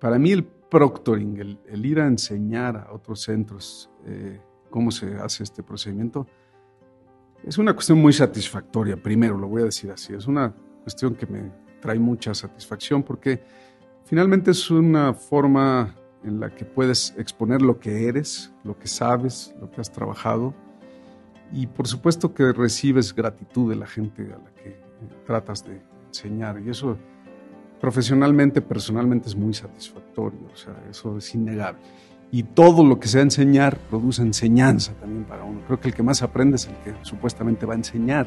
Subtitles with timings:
[0.00, 5.42] para mí el proctoring, el, ir a enseñar a otros centros eh, cómo se hace
[5.42, 6.26] este procedimiento,
[7.44, 11.26] es una cuestión muy satisfactoria, primero, lo voy a decir así, es una cuestión que
[11.26, 13.42] me trae mucha satisfacción porque
[14.04, 19.54] finalmente es una forma en la que puedes exponer lo que eres, lo que sabes,
[19.60, 20.54] lo que has trabajado
[21.52, 24.80] y por supuesto que recibes gratitud de la gente a la que
[25.24, 26.60] tratas de enseñar.
[26.60, 26.96] Y eso
[27.80, 31.80] profesionalmente, personalmente es muy satisfactorio, o sea, eso es innegable.
[32.32, 35.60] Y todo lo que sea enseñar produce enseñanza también para uno.
[35.66, 38.26] Creo que el que más aprende es el que supuestamente va a enseñar.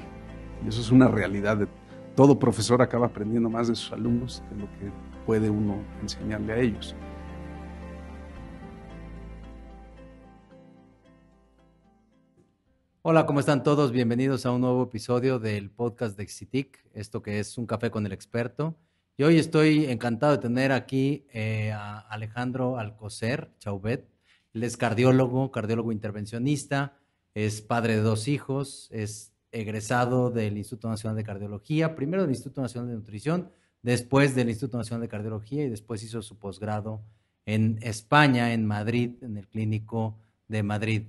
[0.64, 1.58] Y eso es una realidad.
[1.58, 1.68] De,
[2.16, 4.92] todo profesor acaba aprendiendo más de sus alumnos que lo que
[5.26, 6.96] puede uno enseñarle a ellos.
[13.02, 13.92] Hola, ¿cómo están todos?
[13.92, 18.06] Bienvenidos a un nuevo episodio del podcast de Exitic, esto que es un café con
[18.06, 18.76] el experto.
[19.20, 24.08] Y hoy estoy encantado de tener aquí eh, a Alejandro Alcocer Chauvet.
[24.54, 26.98] Él es cardiólogo, cardiólogo intervencionista,
[27.34, 32.62] es padre de dos hijos, es egresado del Instituto Nacional de Cardiología, primero del Instituto
[32.62, 37.02] Nacional de Nutrición, después del Instituto Nacional de Cardiología y después hizo su posgrado
[37.46, 40.18] en España, en Madrid, en el Clínico
[40.48, 41.04] de Madrid.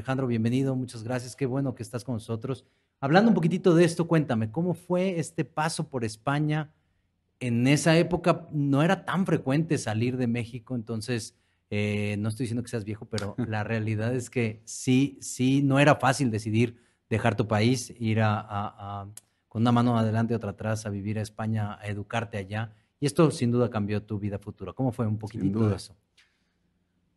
[0.00, 2.64] Alejandro, bienvenido, muchas gracias, qué bueno que estás con nosotros.
[3.00, 6.72] Hablando un poquitito de esto, cuéntame, ¿cómo fue este paso por España?
[7.38, 11.36] En esa época no era tan frecuente salir de México, entonces
[11.68, 15.78] eh, no estoy diciendo que seas viejo, pero la realidad es que sí, sí, no
[15.78, 16.78] era fácil decidir
[17.10, 19.06] dejar tu país, ir a,
[19.48, 22.72] con una mano adelante y otra atrás a vivir a España, a educarte allá.
[23.00, 24.72] Y esto sin duda cambió tu vida futura.
[24.72, 25.94] ¿Cómo fue un poquitito de eso?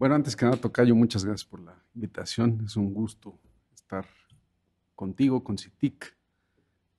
[0.04, 2.62] Bueno, antes que nada, Tocayo, muchas gracias por la invitación.
[2.66, 3.40] Es un gusto
[3.74, 4.06] estar
[4.96, 6.14] contigo, con CITIC,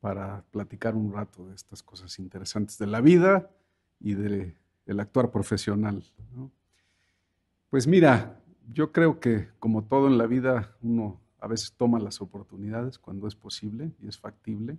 [0.01, 3.51] para platicar un rato de estas cosas interesantes de la vida
[4.01, 4.55] y del
[4.99, 6.03] actuar profesional.
[7.69, 8.41] Pues mira,
[8.73, 13.29] yo creo que como todo en la vida, uno a veces toma las oportunidades cuando
[13.29, 14.79] es posible y es factible.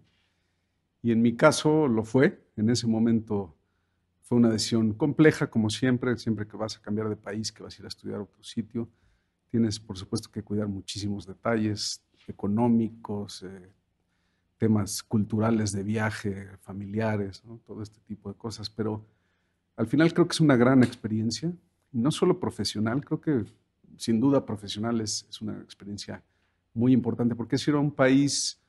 [1.03, 2.43] Y en mi caso lo fue.
[2.57, 3.55] En ese momento
[4.25, 7.77] fue una decisión compleja, como siempre, siempre que vas a cambiar de país, que vas
[7.77, 8.89] a ir a estudiar a otro sitio.
[9.51, 13.71] Tienes, por supuesto, que cuidar muchísimos detalles económicos, eh,
[14.57, 18.67] temas culturales de viaje, familiares, todo este tipo de cosas.
[18.67, 19.05] Pero
[19.75, 21.53] al final creo que es una gran experiencia,
[21.91, 23.45] no solo profesional, creo que
[23.95, 26.23] sin duda profesional es, es una experiencia
[26.73, 28.59] muy importante, porque es ir a un país,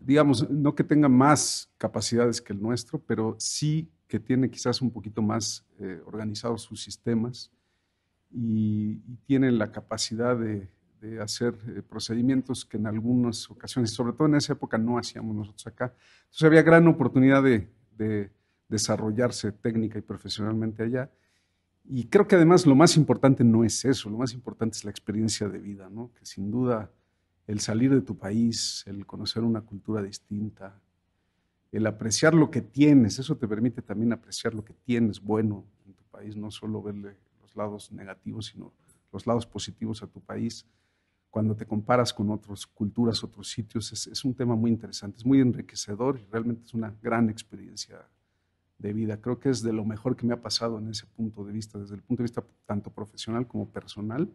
[0.00, 4.90] digamos, no que tenga más capacidades que el nuestro, pero sí que tiene quizás un
[4.90, 7.52] poquito más eh, organizados sus sistemas
[8.32, 8.96] y,
[9.26, 10.68] tiene la capacidad de,
[11.20, 15.66] hacer eh, procedimientos que en algunas ocasiones, sobre todo en esa época, no hacíamos nosotros
[15.68, 15.94] acá.
[16.22, 17.68] Entonces había gran oportunidad de,
[18.68, 21.10] desarrollarse técnica y profesionalmente allá.
[21.84, 24.90] Y creo que además lo más importante no es eso, lo más importante es la
[24.90, 26.10] experiencia de vida, ¿no?
[26.12, 26.90] que sin duda
[27.46, 30.78] el salir de tu país, el conocer una cultura distinta,
[31.70, 35.92] el apreciar lo que tienes, eso te permite también apreciar lo que tienes bueno en
[35.92, 38.72] tu país, no solo verle los lados negativos, sino
[39.12, 40.66] los lados positivos a tu país.
[41.30, 45.40] Cuando te comparas con otras culturas, otros sitios, es, un tema muy interesante, es muy
[45.40, 48.08] enriquecedor y realmente es una gran experiencia
[48.78, 49.20] de vida.
[49.20, 51.78] Creo que es de lo mejor que me ha pasado en ese punto de vista,
[51.78, 54.28] desde el punto de vista tanto profesional como personal.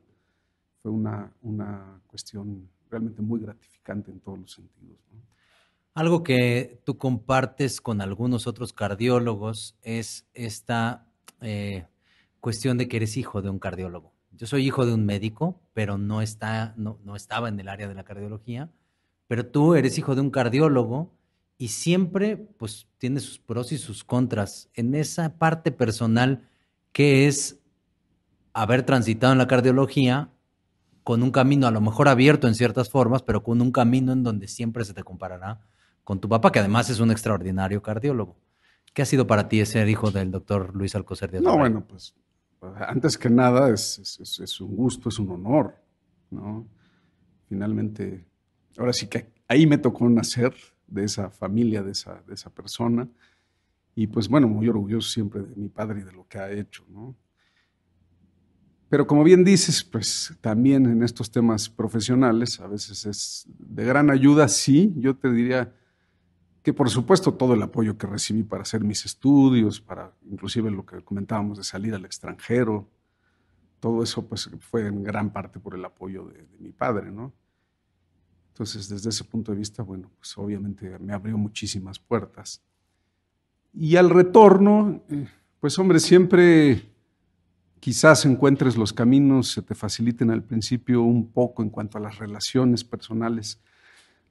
[0.84, 5.00] Fue una, una cuestión realmente muy gratificante en todos los sentidos.
[5.96, 11.06] Algo que tú compartes con algunos otros cardiólogos es esta
[11.40, 11.86] eh,
[12.40, 14.12] cuestión de que eres hijo de un cardiólogo.
[14.32, 17.88] Yo soy hijo de un médico, pero no, está, no, no estaba en el área
[17.88, 18.72] de la cardiología.
[19.28, 21.14] Pero tú eres hijo de un cardiólogo
[21.60, 24.72] y siempre pues tiene sus pros y sus contras.
[24.74, 26.50] En esa parte personal
[26.92, 27.60] que es
[28.54, 30.32] haber transitado en la cardiología
[31.04, 34.24] con un camino a lo mejor abierto en ciertas formas, pero con un camino en
[34.24, 35.62] donde siempre se te comparará
[36.04, 38.36] con tu papá, que además es un extraordinario cardiólogo.
[38.94, 42.14] ¿Qué ha sido para ti ser hijo del doctor Luis Alcocer de No, bueno, pues
[42.88, 45.76] antes que nada es, un gusto, es un honor,
[46.32, 46.66] ¿no?
[47.50, 48.26] Finalmente,
[48.78, 50.54] ahora sí que ahí me tocó nacer
[50.88, 53.08] de esa familia, de esa, de esa persona.
[53.96, 56.86] Y pues bueno, muy orgulloso siempre de mi padre y de lo que ha hecho,
[56.90, 57.16] ¿no?
[58.90, 64.12] Pero como bien dices, pues también en estos temas profesionales a veces es de gran
[64.12, 65.74] ayuda, sí, yo te diría
[66.64, 70.86] que por supuesto todo el apoyo que recibí para hacer mis estudios, para inclusive lo
[70.86, 72.90] que comentábamos de salir al extranjero,
[73.82, 77.34] todo eso pues fue en gran parte por el apoyo de, mi padre, ¿no?
[78.54, 82.62] Entonces, desde ese punto de vista, bueno, pues obviamente me abrió muchísimas puertas.
[83.74, 85.28] Y al retorno, eh,
[85.60, 86.94] pues hombre, siempre
[87.80, 92.20] quizás encuentres los caminos, se te faciliten al principio un poco en cuanto a las
[92.20, 93.60] relaciones personales.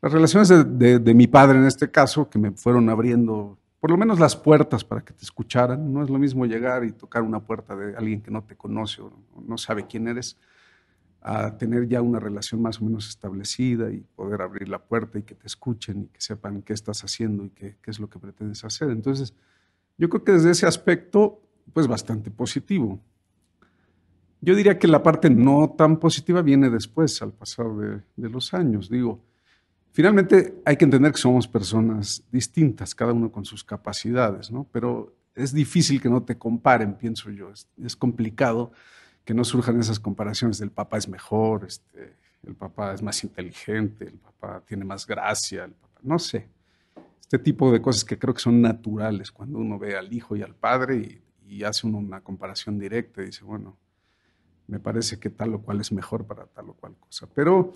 [0.02, 3.96] Las relaciones de, de mi padre en este caso, que me fueron abriendo por lo
[3.96, 5.92] menos las puertas para que te escucharan.
[5.92, 9.02] No es lo mismo llegar y tocar una puerta de alguien que no te conoce
[9.02, 9.12] o
[9.44, 10.36] no sabe quién eres,
[11.20, 15.22] a tener ya una relación más o menos establecida y poder abrir la puerta y
[15.22, 18.20] que te escuchen y que sepan qué estás haciendo y qué, qué es lo que
[18.20, 18.90] pretendes hacer.
[18.90, 19.34] Entonces,
[19.98, 21.40] yo creo que desde ese aspecto,
[21.72, 23.00] pues bastante positivo.
[24.40, 28.54] Yo diría que la parte no tan positiva viene después, al pasar de, de los
[28.54, 28.88] años.
[28.88, 29.20] Digo,
[29.92, 34.66] Finalmente, hay que entender que somos personas distintas, cada uno con sus capacidades, ¿no?
[34.72, 37.50] Pero es difícil que no te comparen, pienso yo.
[37.84, 38.72] Es, complicado
[39.24, 44.06] que no surjan esas comparaciones del papá es mejor, este, el papá es más inteligente,
[44.06, 46.48] el papá tiene más gracia, el papá, no sé.
[47.20, 50.42] Este tipo de cosas que creo que son naturales cuando uno ve al hijo y
[50.42, 53.76] al padre y, hace una comparación directa y dice, bueno,
[54.66, 57.28] me parece que tal o cual es mejor para tal o cual cosa.
[57.34, 57.74] Pero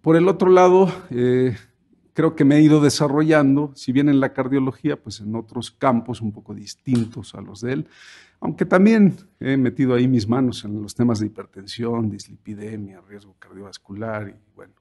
[0.00, 1.56] por el otro lado, eh,
[2.14, 6.20] creo que me he ido desarrollando, si bien en la cardiología, pues en otros campos
[6.20, 7.88] un poco distintos a los de él,
[8.40, 14.28] aunque también he metido ahí mis manos en los temas de hipertensión, dislipidemia, riesgo cardiovascular
[14.28, 14.74] y bueno,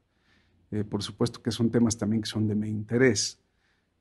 [0.71, 3.39] eh, por supuesto que son temas también que son de mi interés.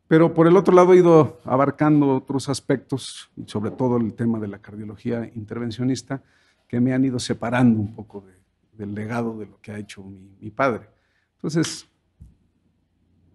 [0.08, 4.38] Pero por el otro lado he ido abarcando otros aspectos, y sobre todo el tema
[4.38, 6.22] de la cardiología intervencionista,
[6.68, 8.24] que me han ido separando un poco
[8.72, 10.04] del legado de lo que ha hecho
[10.40, 10.95] mi padre.
[11.36, 11.86] Entonces,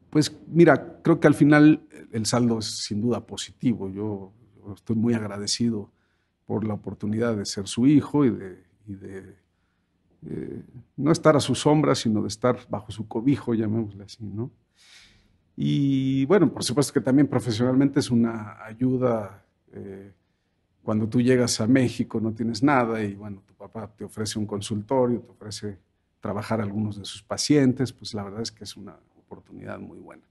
[0.09, 3.89] pues mira, creo que al final el saldo es sin duda positivo.
[3.89, 4.33] Yo,
[4.75, 5.89] estoy muy agradecido
[6.45, 9.35] por la oportunidad de ser su hijo y de,
[10.27, 10.61] eh,
[10.97, 14.51] no estar a su sombra, sino de estar bajo su cobijo, llamémosle así, ¿no?
[15.55, 19.43] Y bueno, por supuesto que también profesionalmente es una ayuda
[19.73, 20.11] eh,
[20.83, 24.45] cuando tú llegas a México, no tienes nada y bueno, tu papá te ofrece un
[24.45, 25.77] consultorio, te ofrece
[26.21, 30.23] trabajar algunos de sus pacientes, pues la verdad es que es una oportunidad muy buena.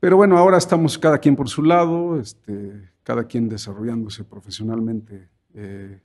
[0.00, 6.00] Pero bueno, ahora estamos cada quien por su lado, este, cada quien desarrollándose profesionalmente, eh,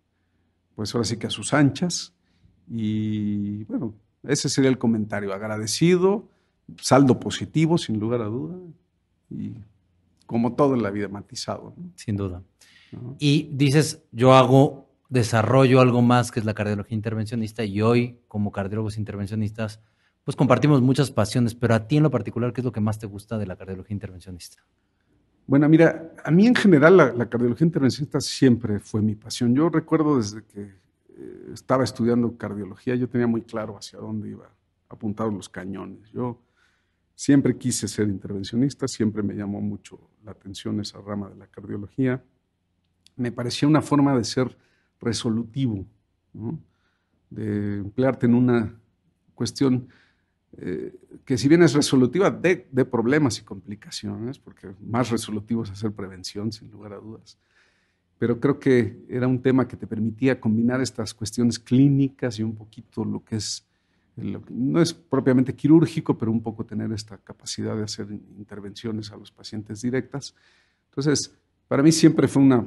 [0.76, 2.14] pues ahora sí que a sus anchas.
[2.68, 3.94] Y bueno,
[4.24, 5.34] ese sería el comentario.
[5.34, 6.30] Agradecido,
[6.80, 8.58] saldo positivo, sin lugar a duda,
[9.30, 9.54] y
[10.26, 11.74] como todo en la vida matizado.
[11.96, 12.42] Sin duda.
[13.20, 18.52] Y dices, yo hago desarrollo algo más que es la cardiología intervencionista y hoy como
[18.52, 19.82] cardiólogos intervencionistas
[20.24, 23.00] pues compartimos muchas pasiones, pero a ti en lo particular, ¿qué es lo que más
[23.00, 24.64] te gusta de la cardiología intervencionista?
[25.48, 29.54] Bueno, mira, a mí en general la, cardiología intervencionista siempre fue mi pasión.
[29.56, 34.50] Yo recuerdo desde que eh, estaba estudiando cardiología, yo tenía muy claro hacia dónde iba
[34.90, 36.10] apuntados los cañones.
[36.12, 36.40] Yo
[37.16, 42.24] siempre quise ser intervencionista, siempre me llamó mucho la atención esa rama de la cardiología.
[43.16, 44.56] Me parecía una forma de ser
[45.02, 45.86] resolutivo,
[47.30, 48.74] de emplearte en una
[49.36, 49.88] cuestión
[50.58, 50.94] eh,
[51.24, 56.52] que si bien es resolutiva de, problemas y complicaciones, porque más resolutivo es hacer prevención,
[56.52, 57.38] sin lugar a dudas,
[58.18, 62.56] pero creo que era un tema que te permitía combinar estas cuestiones clínicas y un
[62.56, 63.66] poquito lo que es,
[64.50, 69.32] no es propiamente quirúrgico, pero un poco tener esta capacidad de hacer intervenciones a los
[69.32, 70.36] pacientes directas.
[70.90, 71.34] Entonces,
[71.68, 72.64] para mí siempre fue una,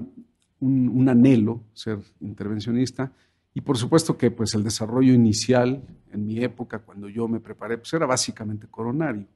[0.64, 3.12] un, anhelo ser intervencionista
[3.52, 7.78] y por supuesto que pues el desarrollo inicial en mi época, cuando yo me preparé,
[7.78, 9.26] pues era básicamente coronario.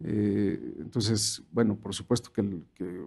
[0.00, 2.42] Eh, entonces, bueno, por supuesto que,
[2.74, 3.06] que,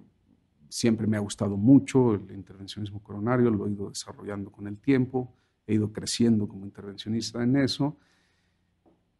[0.68, 5.34] siempre me ha gustado mucho el intervencionismo coronario, lo he ido desarrollando con el tiempo,
[5.66, 7.98] he ido creciendo como intervencionista en eso,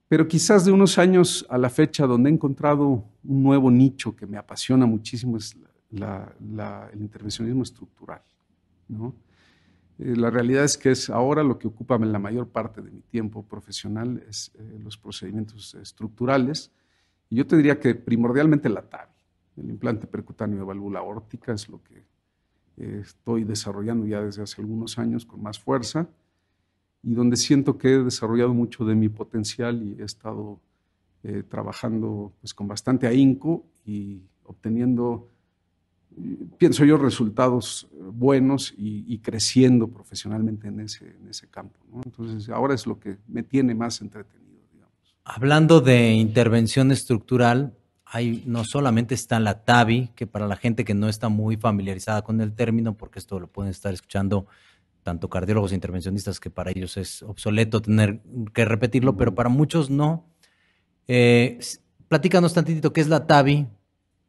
[0.08, 4.28] pero quizás de unos años a la fecha donde he encontrado un nuevo nicho que
[4.28, 5.56] me apasiona muchísimo es
[5.92, 8.22] el intervencionismo estructural.
[8.88, 9.16] ¿no?
[10.00, 13.02] Eh, la realidad es que es ahora lo que ocupa la mayor parte de mi
[13.02, 16.72] tiempo profesional es eh, los procedimientos estructurales.
[17.30, 19.12] Y yo te diría que primordialmente la TAVI,
[19.58, 22.06] el implante percutáneo de válvula órtica, es lo que
[22.78, 26.08] eh, estoy desarrollando ya desde hace algunos años con más fuerza
[27.04, 30.60] y donde siento que he desarrollado mucho de mi potencial y he estado
[31.50, 35.28] trabajando pues, con bastante ahínco y obteniendo
[36.58, 41.80] pienso yo, resultados buenos y, creciendo profesionalmente en ese, en ese campo.
[42.04, 44.94] Entonces, ahora es lo que me tiene más entretenido, digamos.
[45.24, 47.74] Hablando de intervención estructural,
[48.06, 52.24] hay no solamente está la TAVI, que para la gente que no está muy familiarizada
[52.24, 54.48] con el término, porque esto lo pueden estar escuchando
[55.04, 58.22] tanto cardiólogos e intervencionistas que para ellos es obsoleto tener
[58.54, 60.26] que repetirlo, pero para muchos no.
[61.08, 61.60] Eh,
[62.08, 63.68] platícanos tantito qué es la TAVI,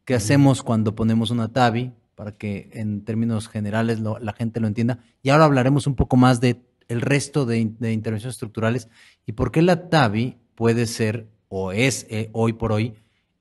[0.05, 4.99] qué hacemos cuando ponemos una TAVI, para que en términos generales la gente lo entienda.
[5.23, 8.89] Y ahora hablaremos un poco más de el resto de, intervenciones estructurales
[9.25, 12.95] y por qué la TAVI puede ser o es eh, hoy por hoy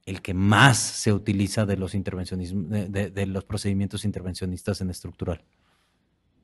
[0.07, 5.45] el que más se utiliza de los, de, los procedimientos intervencionistas en estructural.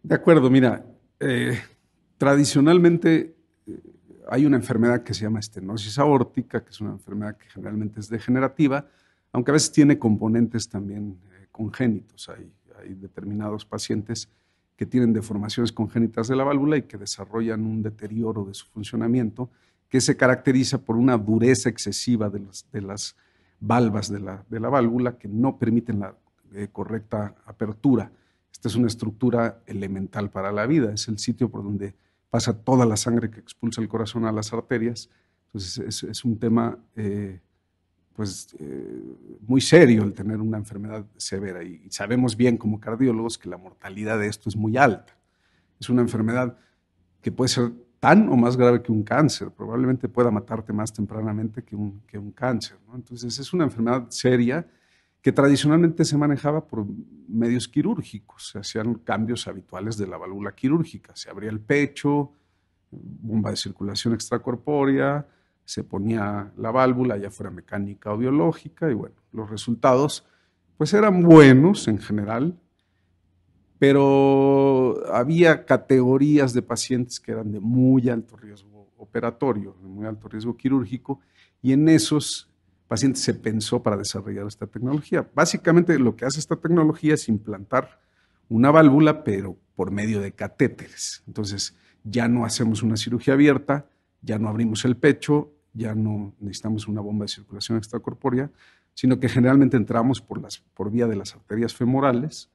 [0.02, 0.84] De acuerdo, mira,
[1.20, 1.58] eh,
[2.18, 3.80] tradicionalmente eh,
[4.28, 8.08] hay una enfermedad que se llama estenosis aórtica, que es una enfermedad que generalmente es
[8.08, 8.86] degenerativa,
[9.36, 11.18] aunque a veces tiene componentes también
[11.52, 12.30] congénitos.
[12.30, 12.50] Hay,
[12.94, 14.30] determinados pacientes
[14.76, 19.50] que tienen deformaciones congénitas de la válvula y que desarrollan un deterioro de su funcionamiento
[19.90, 23.16] que se caracteriza por una dureza excesiva de, las
[23.60, 26.14] valvas de la, de la, válvula que no permiten la
[26.54, 28.10] eh, correcta apertura.
[28.50, 31.94] Esta es una estructura elemental para la vida, es el sitio por donde
[32.30, 35.10] pasa toda la sangre que expulsa el corazón a las arterias.
[35.46, 37.40] Entonces es, es un tema eh,
[38.16, 39.02] pues eh,
[39.46, 44.18] muy serio el tener una enfermedad severa y, sabemos bien como cardiólogos que la mortalidad
[44.18, 45.14] de esto es muy alta.
[45.78, 46.56] Es una enfermedad
[47.20, 51.62] que puede ser tan o más grave que un cáncer, probablemente pueda matarte más tempranamente
[51.62, 52.78] que un, que un cáncer.
[52.94, 54.66] Entonces es una enfermedad seria
[55.20, 56.86] que tradicionalmente se manejaba por
[57.28, 62.32] medios quirúrgicos, se hacían cambios habituales de la válvula quirúrgica, se abría el pecho,
[62.90, 65.26] bomba de circulación extracorpórea,
[65.66, 70.24] se ponía la válvula, ya fuera mecánica o biológica, y bueno, los resultados
[70.78, 72.58] pues eran buenos en general,
[73.78, 80.28] pero había categorías de pacientes que eran de muy alto riesgo operatorio, de muy alto
[80.28, 81.20] riesgo quirúrgico,
[81.60, 82.48] y en esos
[82.88, 85.28] pacientes se pensó para desarrollar esta tecnología.
[85.34, 88.00] Básicamente lo que hace esta tecnología es implantar
[88.48, 91.24] una válvula, pero por medio de catéteres.
[91.26, 93.88] Entonces ya no hacemos una cirugía abierta,
[94.22, 98.50] ya no abrimos el pecho, ya no necesitamos una bomba de circulación extracorpórea,
[98.94, 102.50] sino que generalmente entramos por, las, por vía de las arterias femorales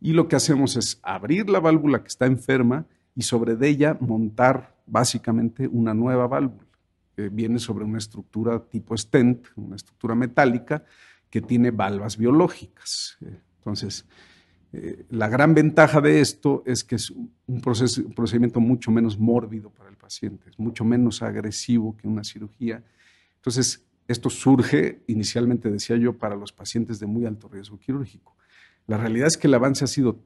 [0.00, 4.76] y lo que hacemos es abrir la válvula que está enferma y sobre ella montar
[4.86, 6.66] básicamente una nueva válvula
[7.14, 10.84] que viene sobre una estructura tipo stent, una estructura metálica
[11.30, 13.18] que tiene valvas biológicas.
[13.58, 14.06] Entonces,
[14.72, 19.18] eh, la gran ventaja de esto es que es un, proceso, un procedimiento mucho menos
[19.18, 22.82] mórbido para el paciente, es mucho menos agresivo que una cirugía.
[23.36, 28.34] Entonces, esto surge inicialmente, decía yo, para los pacientes de muy alto riesgo quirúrgico.
[28.86, 30.18] La realidad es que el avance ha sido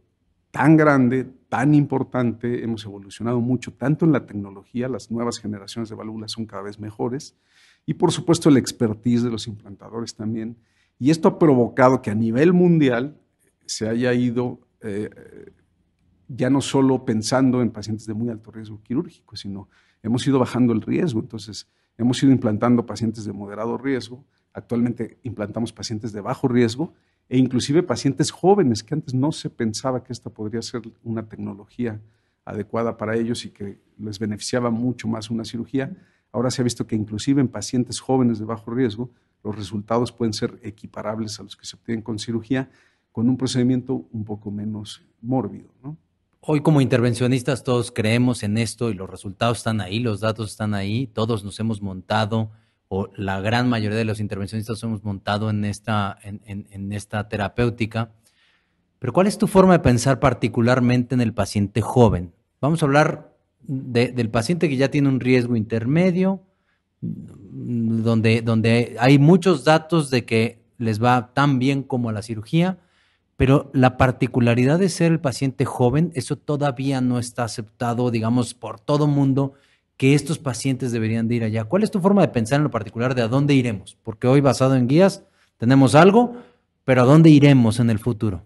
[0.51, 5.97] tan grande, tan importante, hemos evolucionado mucho, tanto en la tecnología, las nuevas generaciones de
[5.97, 7.37] válvulas son cada vez mejores,
[7.85, 10.57] y por supuesto el expertise de los implantadores también.
[10.99, 13.17] Y esto ha provocado que a nivel mundial
[13.67, 15.11] se haya ido eh,
[16.29, 19.69] ya no solo pensando en pacientes de muy alto riesgo quirúrgico, sino
[20.03, 21.21] hemos ido bajando el riesgo.
[21.21, 21.69] Entonces,
[21.99, 26.95] hemos ido implantando pacientes de moderado riesgo, actualmente implantamos pacientes de bajo riesgo
[27.29, 32.01] e inclusive pacientes jóvenes que antes no se pensaba que esta podría ser una tecnología
[32.45, 35.97] adecuada para ellos y que les beneficiaba mucho más una cirugía.
[36.33, 39.11] Ahora se ha visto que inclusive en pacientes jóvenes de bajo riesgo
[39.43, 42.71] los resultados pueden ser equiparables a los que se obtienen con cirugía
[43.17, 45.71] con un procedimiento un poco menos mórbido.
[46.43, 50.75] Hoy como intervencionistas todos creemos en esto y los resultados están ahí, los datos están
[50.75, 52.51] ahí, todos nos hemos montado,
[52.89, 58.13] o la gran mayoría de los intervencionistas hemos montado en esta, en, esta terapéutica.
[58.99, 62.35] Pero ¿cuál es tu forma de pensar particularmente en el paciente joven?
[62.61, 66.43] Vamos a hablar del paciente que ya tiene un riesgo intermedio,
[67.01, 72.79] donde, donde hay muchos datos de que les va tan bien como a la cirugía,
[73.37, 78.81] pero la particularidad de ser el paciente joven, eso todavía no está aceptado, digamos, por
[78.81, 79.55] todo mundo,
[79.97, 81.65] que estos pacientes deberían de ir allá.
[81.65, 83.99] ¿Cuál es tu forma de pensar en lo particular de a dónde iremos?
[84.03, 85.25] Porque hoy basado en guías
[85.59, 86.37] tenemos algo,
[86.85, 88.43] pero ¿a dónde iremos en el futuro?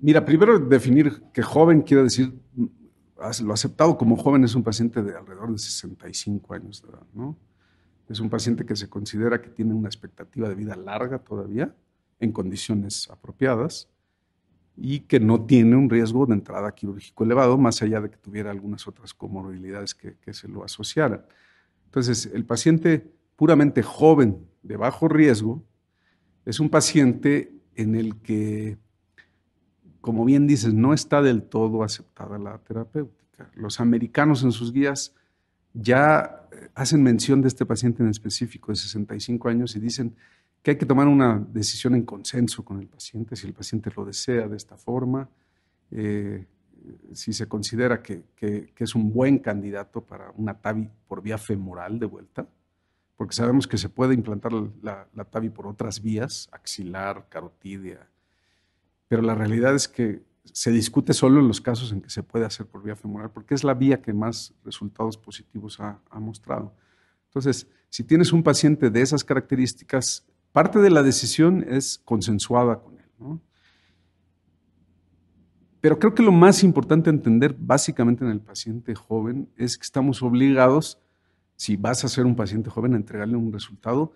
[0.00, 2.34] Mira, primero definir que joven quiere decir,
[3.42, 7.38] lo aceptado como joven es un paciente de alrededor de 65 años de edad, ¿no?
[8.08, 11.74] Es un paciente que se considera que tiene una expectativa de vida larga todavía,
[12.20, 13.88] en condiciones apropiadas
[14.76, 18.50] y que no tiene un riesgo de entrada quirúrgico elevado, más allá de que tuviera
[18.50, 21.24] algunas otras comorbilidades que, se lo asociaran.
[21.86, 25.64] Entonces, el paciente puramente joven, de bajo riesgo,
[26.44, 28.78] es un paciente en el que,
[30.00, 33.50] como bien dices, no está del todo aceptada la terapéutica.
[33.54, 35.14] Los americanos en sus guías
[35.72, 36.44] ya
[36.74, 40.16] hacen mención de este paciente en específico de 65 años y dicen
[40.64, 44.06] que hay que tomar una decisión en consenso con el paciente, si el paciente lo
[44.06, 45.28] desea de esta forma,
[45.90, 46.46] eh,
[47.12, 48.24] si se considera que,
[48.74, 52.48] es un buen candidato para una TAVI por vía femoral de vuelta,
[53.14, 58.08] porque sabemos que se puede implantar la, la TAVI por otras vías, axilar, carotidia,
[59.06, 62.46] pero la realidad es que se discute solo en los casos en que se puede
[62.46, 66.74] hacer por vía femoral, porque es la vía que más resultados positivos ha, mostrado.
[67.26, 72.96] Entonces, si tienes un paciente de esas características, parte de la decisión es consensuada con
[72.96, 73.40] él.
[75.80, 80.22] Pero creo que lo más importante entender básicamente en el paciente joven es que estamos
[80.22, 81.02] obligados,
[81.56, 84.12] si vas a ser un paciente joven, a entregarle un resultado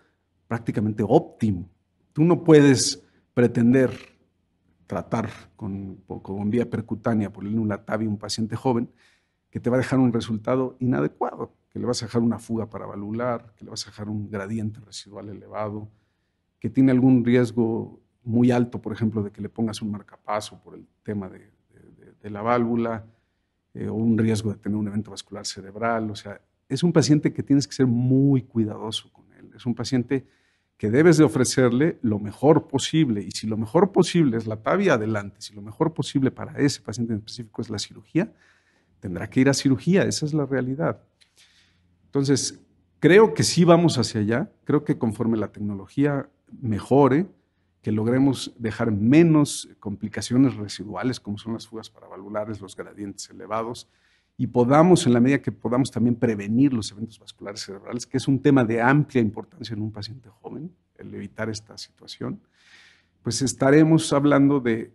[0.46, 1.68] prácticamente óptimo.
[2.12, 3.02] Tú no puedes
[3.34, 3.90] pretender
[4.86, 8.88] tratar con, con vía percutánea, por un TAVI un paciente joven,
[9.50, 12.70] que te va a dejar un resultado inadecuado, que le vas a dejar una fuga
[12.70, 15.90] paravalvular, que le vas a dejar un gradiente residual elevado,
[16.58, 20.74] que tiene algún riesgo muy alto, por ejemplo, de que le pongas un marcapaso por
[20.74, 21.50] el tema de,
[22.22, 23.06] la válvula,
[23.72, 26.10] eh, o un riesgo de tener un evento vascular cerebral.
[26.10, 29.50] O sea, es un paciente que tienes que ser muy cuidadoso con él.
[29.56, 30.26] Es un paciente
[30.76, 33.22] que debes de ofrecerle lo mejor posible.
[33.22, 35.36] Y si lo mejor posible es la tabia, adelante.
[35.40, 38.32] Si lo mejor posible para ese paciente en específico es la cirugía,
[39.00, 40.04] tendrá que ir a cirugía.
[40.04, 41.00] Esa es la realidad.
[42.04, 42.60] Entonces,
[43.00, 44.52] creo que sí vamos hacia allá.
[44.64, 46.28] Creo que conforme la tecnología
[46.60, 47.26] mejore,
[47.82, 53.88] que logremos dejar menos complicaciones residuales, como son las fugas paravalvulares, los gradientes elevados,
[54.36, 58.28] y podamos, en la medida que podamos también prevenir los eventos vasculares cerebrales, que es
[58.28, 62.40] un tema de amplia importancia en un paciente joven, el evitar esta situación,
[63.22, 64.92] pues estaremos hablando de,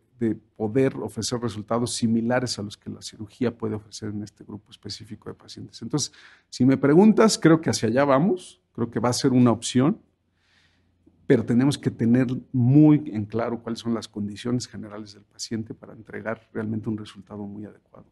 [0.55, 5.27] poder ofrecer resultados similares a los que la cirugía puede ofrecer en este grupo específico
[5.27, 5.81] de pacientes.
[5.81, 6.13] Entonces,
[6.49, 9.99] si me preguntas, creo que hacia allá vamos, creo que va a ser una opción
[11.25, 15.93] pero tenemos que tener muy en claro cuáles son las condiciones generales del paciente para
[15.93, 18.05] entregar realmente un resultado muy adecuado.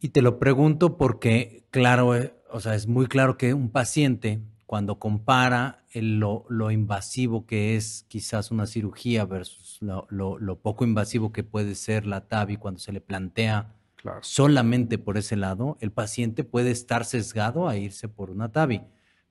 [0.00, 4.40] Y te lo pregunto porque, claro, eh, o sea, es muy claro que un paciente,
[4.66, 11.74] cuando compara lo, invasivo que es quizás una cirugía versus lo, poco invasivo que puede
[11.74, 13.74] ser la TAVI cuando se le plantea
[14.20, 18.82] solamente por ese lado, el paciente puede estar sesgado a irse por una TAVI.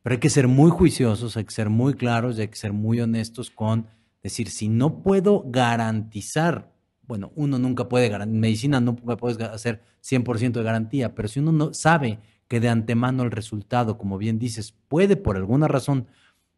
[0.03, 2.73] Pero hay que ser muy juiciosos, hay que ser muy claros y hay que ser
[2.73, 3.87] muy honestos con
[4.21, 6.71] decir, si no puedo garantizar,
[7.03, 11.51] bueno, uno nunca puede, en medicina no puedes hacer 100% de garantía, pero si uno
[11.51, 16.07] no sabe que de antemano el resultado, como bien dices, puede por alguna razón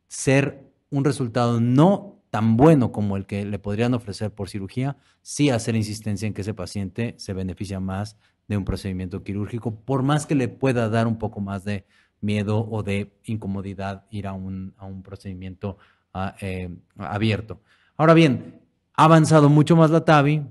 [0.07, 5.49] ser un resultado no tan bueno como el que le podrían ofrecer por cirugía, sí
[5.49, 10.25] hacer insistencia en que ese paciente se beneficia más de un procedimiento quirúrgico, por más
[10.25, 11.85] que le pueda dar un poco más de
[12.25, 15.77] miedo o de incomodidad ir a un, procedimiento
[16.13, 17.61] ah, eh, abierto.
[17.95, 18.61] Ahora bien,
[18.95, 20.43] ha avanzado mucho más la TAVI.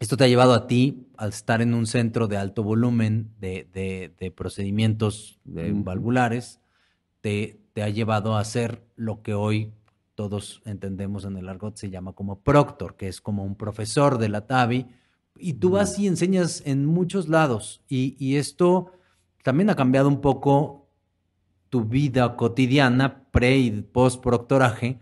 [0.00, 4.32] Esto te ha llevado a ti, al estar en un centro de alto volumen de,
[4.36, 6.60] procedimientos valvulares,
[7.20, 9.72] te, te, ha llevado a hacer lo que hoy
[10.14, 14.28] todos entendemos en el argot se llama como proctor, que es como un profesor de
[14.28, 14.86] la TAVI.
[15.36, 17.82] Y tú vas y enseñas en muchos lados.
[17.88, 18.92] Y, y esto
[19.42, 20.87] también ha cambiado un poco
[21.70, 24.98] tu vida cotidiana pre y post proctoraje,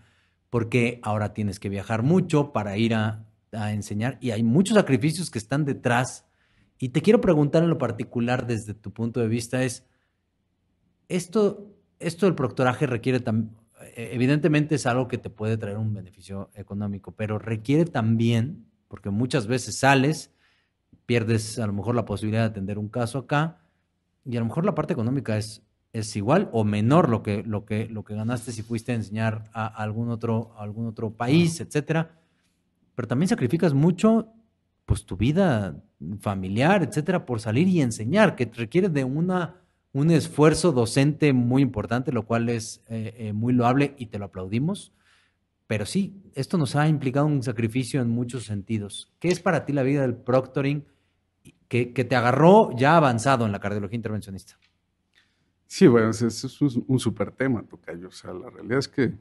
[0.51, 5.39] porque ahora tienes que viajar mucho para ir a, enseñar y hay muchos sacrificios que
[5.39, 6.27] están detrás.
[6.79, 9.87] Y te quiero preguntar en lo particular desde tu punto de vista es,
[11.09, 13.57] esto, esto del proctoraje requiere también,
[13.95, 19.47] evidentemente es algo que te puede traer un beneficio económico, pero requiere también, porque muchas
[19.47, 20.33] veces sales,
[21.07, 23.59] pierdes a lo mejor la posibilidad de atender un caso acá,
[24.25, 25.63] y a lo mejor la parte económica es,
[25.99, 29.45] es igual o menor lo que, lo, que, lo que ganaste si fuiste a enseñar
[29.53, 32.19] a algún otro, algún otro país, etcétera.
[32.95, 34.33] Pero también sacrificas mucho
[34.85, 35.83] pues tu vida
[36.21, 39.57] familiar, etcétera, por salir y enseñar, que requiere de una,
[39.93, 44.27] un esfuerzo docente muy importante, lo cual es eh, eh, muy loable y te lo
[44.27, 44.93] aplaudimos.
[45.67, 49.13] Pero sí, esto nos ha implicado un sacrificio en muchos sentidos.
[49.19, 50.85] ¿Qué es para ti la vida del proctoring?
[51.69, 54.59] que, te agarró ya avanzado en la cardiología intervencionista.
[55.67, 58.09] Sí, bueno, eso es un, un súper tema, Tocayo.
[58.09, 59.13] O sea, la realidad es que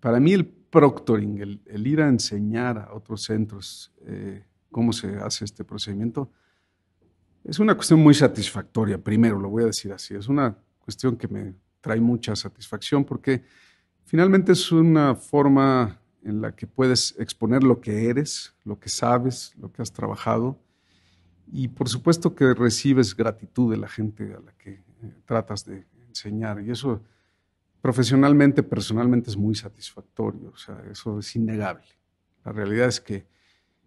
[0.00, 5.46] para mí el proctoring, el, ir a enseñar a otros centros eh, cómo se hace
[5.46, 6.30] este procedimiento,
[7.42, 10.14] es una cuestión muy satisfactoria, primero, lo voy a decir así.
[10.14, 13.44] Es una cuestión que me trae mucha satisfacción porque
[14.04, 19.54] finalmente es una forma en la que puedes exponer lo que eres, lo que sabes,
[19.58, 20.58] lo que has trabajado
[21.50, 24.83] y por supuesto que recibes gratitud de la gente a la que
[25.24, 26.60] tratas de enseñar.
[26.62, 27.02] Y eso
[27.84, 31.84] profesionalmente, personalmente es muy satisfactorio, o sea, eso es innegable.
[32.42, 33.26] La realidad es que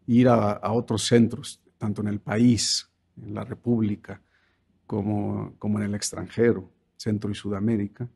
[0.06, 2.88] ir a, otros centros, tanto en el país,
[3.20, 4.22] en la República,
[4.86, 8.08] como, como en el extranjero, Centro y Sudamérica,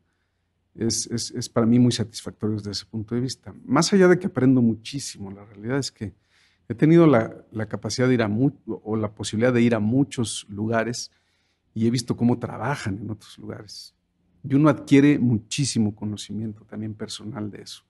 [0.76, 3.52] es, es, para mí muy satisfactorio desde ese punto de vista.
[3.64, 6.14] Más allá de que aprendo muchísimo, la realidad es que
[6.68, 10.46] he tenido la, la capacidad de ir a o la posibilidad de ir a muchos
[10.48, 11.10] lugares
[11.74, 13.94] y he visto cómo trabajan en otros lugares.
[14.44, 17.84] Y uno adquiere muchísimo conocimiento también personal de eso.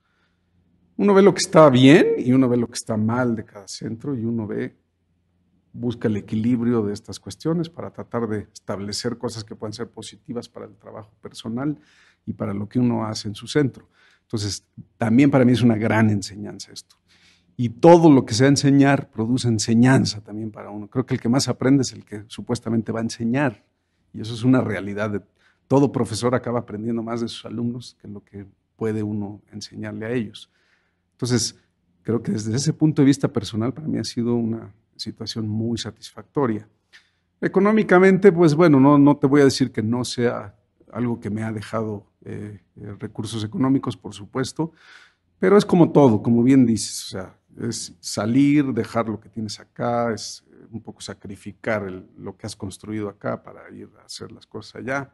[0.97, 3.67] Uno ve lo que está bien y uno ve lo que está mal de cada
[3.67, 4.77] centro y uno ve,
[5.73, 10.49] busca el equilibrio de estas cuestiones para tratar de establecer cosas que puedan ser positivas
[10.49, 11.79] para el trabajo personal
[12.27, 13.89] y para lo que uno hace en su centro.
[14.21, 14.65] Entonces,
[14.99, 16.97] también para mí es una gran enseñanza esto.
[17.57, 20.89] Y todo lo que sea enseñar produce enseñanza también para uno.
[20.89, 23.65] Creo que el que más aprende es el que supuestamente va a enseñar.
[24.13, 25.25] Y eso es una realidad.
[25.69, 28.47] Todo profesor acaba aprendiendo más de sus alumnos que lo que
[28.77, 30.51] puede uno enseñarle a ellos.
[31.13, 31.57] Entonces,
[32.03, 35.79] creo que desde ese punto de vista personal para mí ha sido una situación muy
[35.79, 36.69] satisfactoria.
[37.41, 40.55] Económicamente, pues bueno, no, no te voy a decir que no sea
[40.93, 44.73] algo que me ha dejado eh, eh, recursos económicos, por supuesto,
[45.39, 49.59] pero es como todo, como bien dices, o sea, es salir, dejar lo que tienes
[49.59, 54.47] acá, es un poco sacrificar lo que has construido acá para ir a hacer las
[54.47, 55.13] cosas allá.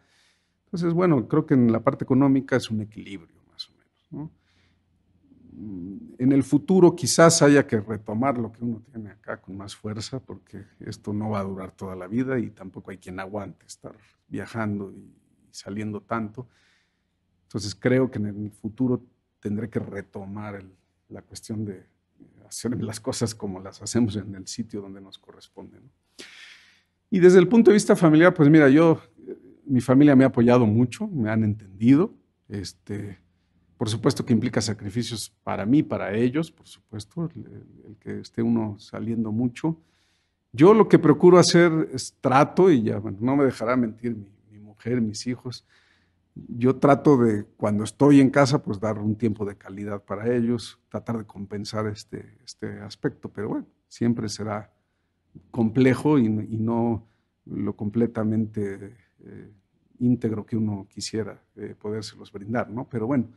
[0.65, 4.33] Entonces, bueno, creo que en la parte económica es un equilibrio, más o menos.
[5.53, 9.75] Mm, en el futuro quizás haya que retomar lo que uno tiene acá con más
[9.75, 13.67] fuerza, porque esto no va a durar toda la vida y tampoco hay quien aguante
[13.67, 13.97] estar
[14.29, 15.13] viajando y
[15.51, 16.49] saliendo tanto.
[17.45, 19.03] Entonces creo que en el futuro
[19.41, 20.63] tendré que retomar
[21.09, 21.87] la cuestión de
[22.49, 25.79] hacer las cosas como las hacemos en el sitio donde nos corresponde.
[27.11, 29.01] Y desde el punto de vista familiar, pues mira, yo,
[29.65, 32.13] mi familia me ha apoyado mucho, me han entendido.
[32.49, 33.19] Este,
[33.79, 38.77] por supuesto que implica sacrificios para mí, para ellos, por supuesto, el, que esté uno
[38.79, 39.81] saliendo mucho.
[40.53, 44.17] Yo lo que procuro hacer es trato, y ya, bueno, no me dejará mentir
[44.51, 45.65] mi mujer, mis hijos,
[46.47, 50.79] yo trato de, cuando estoy en casa, pues dar un tiempo de calidad para ellos,
[50.89, 54.73] tratar de compensar este, este aspecto, pero bueno, siempre será
[55.51, 57.07] complejo y, no
[57.47, 59.53] lo completamente eh,
[60.01, 62.89] íntegro que uno quisiera eh, podérselos brindar, ¿no?
[62.89, 63.29] Pero bueno,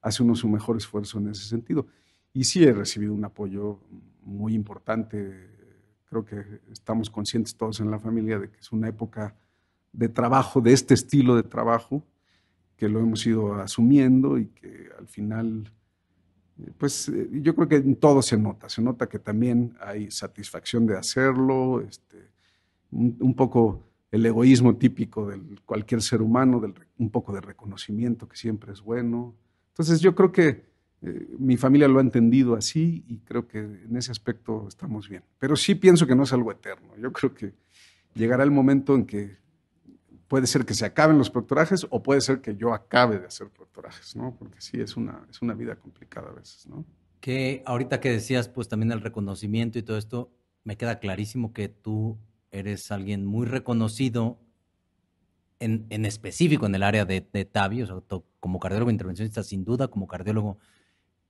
[0.00, 1.86] hace uno su mejor esfuerzo en ese sentido.
[2.32, 3.80] Y sí he recibido un apoyo
[4.22, 5.50] muy importante.
[6.06, 9.34] Creo que estamos conscientes todos en la familia de que es una época
[9.92, 12.04] de trabajo, de este estilo de trabajo,
[12.78, 15.70] que lo hemos ido asumiendo y que al final,
[16.60, 20.10] eh, pues eh, yo creo que en todo se nota, se nota que también hay
[20.12, 22.30] satisfacción de hacerlo, este,
[22.92, 28.36] un, poco el egoísmo típico de cualquier ser humano, del, un poco de reconocimiento que
[28.36, 29.34] siempre es bueno.
[29.72, 30.64] Entonces yo creo que
[31.02, 35.24] eh, mi familia lo ha entendido así y creo que en ese aspecto estamos bien.
[35.40, 36.96] Pero sí pienso que no es algo eterno.
[36.96, 37.54] Yo creo que
[38.14, 39.36] llegará el momento en que
[40.28, 43.48] puede ser que se acaben los proctorajes o puede ser que yo acabe de hacer
[43.48, 44.36] proctorajes, ¿no?
[44.38, 46.84] Porque sí, es una, es una vida complicada a veces, ¿no?
[47.20, 50.30] Que ahorita que decías, pues también el reconocimiento y todo esto,
[50.64, 52.18] me queda clarísimo que tú
[52.50, 54.38] eres alguien muy reconocido
[55.60, 57.96] en, en específico en el área de, de TAVI, o sea,
[58.38, 60.58] como cardiólogo intervencionista sin duda, como cardiólogo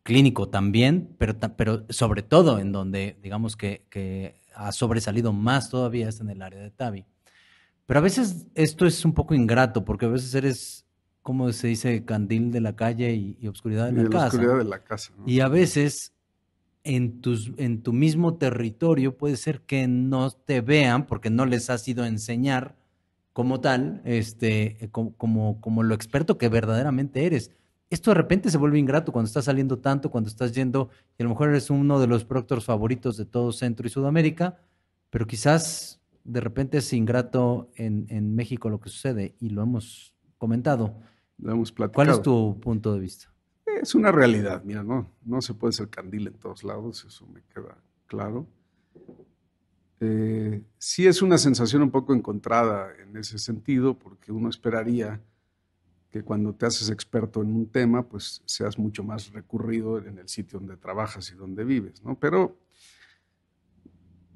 [0.03, 6.09] clínico también, pero, pero sobre todo en donde digamos que, que ha sobresalido más todavía
[6.09, 7.07] es en el área de TAVI.
[7.88, 10.85] Pero a veces esto es un poco ingrato, porque a veces eres,
[11.22, 14.27] como se dice, candil de la calle y, obscuridad de la casa.
[14.27, 15.14] Oscuridad de la casa.
[15.24, 16.12] Y a veces
[16.85, 21.70] en, tus, en tu mismo territorio puede ser que no te vean porque no les
[21.70, 22.77] has ido a enseñar
[23.33, 27.53] como tal, este, como, como, como lo experto que verdaderamente eres.
[27.88, 31.24] Esto de repente se vuelve ingrato cuando estás saliendo tanto, cuando estás yendo, y a
[31.24, 34.59] lo mejor eres uno de los proctores favoritos de todo Centro y Sudamérica,
[35.09, 35.98] pero quizás
[36.29, 40.95] de repente es ingrato en, en, México lo que sucede y lo hemos comentado.
[41.38, 41.95] Lo hemos platicado.
[41.95, 43.33] ¿Cuál es tu punto de vista?
[43.81, 47.43] Es una realidad, mira, no, no se puede ser candil en todos lados, eso me
[47.43, 48.47] queda claro.
[50.01, 55.21] Eh, sí es una sensación un poco encontrada en ese sentido, porque uno esperaría
[56.11, 60.29] que cuando te haces experto en un tema, pues seas mucho más recurrido en el
[60.29, 62.19] sitio donde trabajas y donde vives, ¿no?
[62.19, 62.57] Pero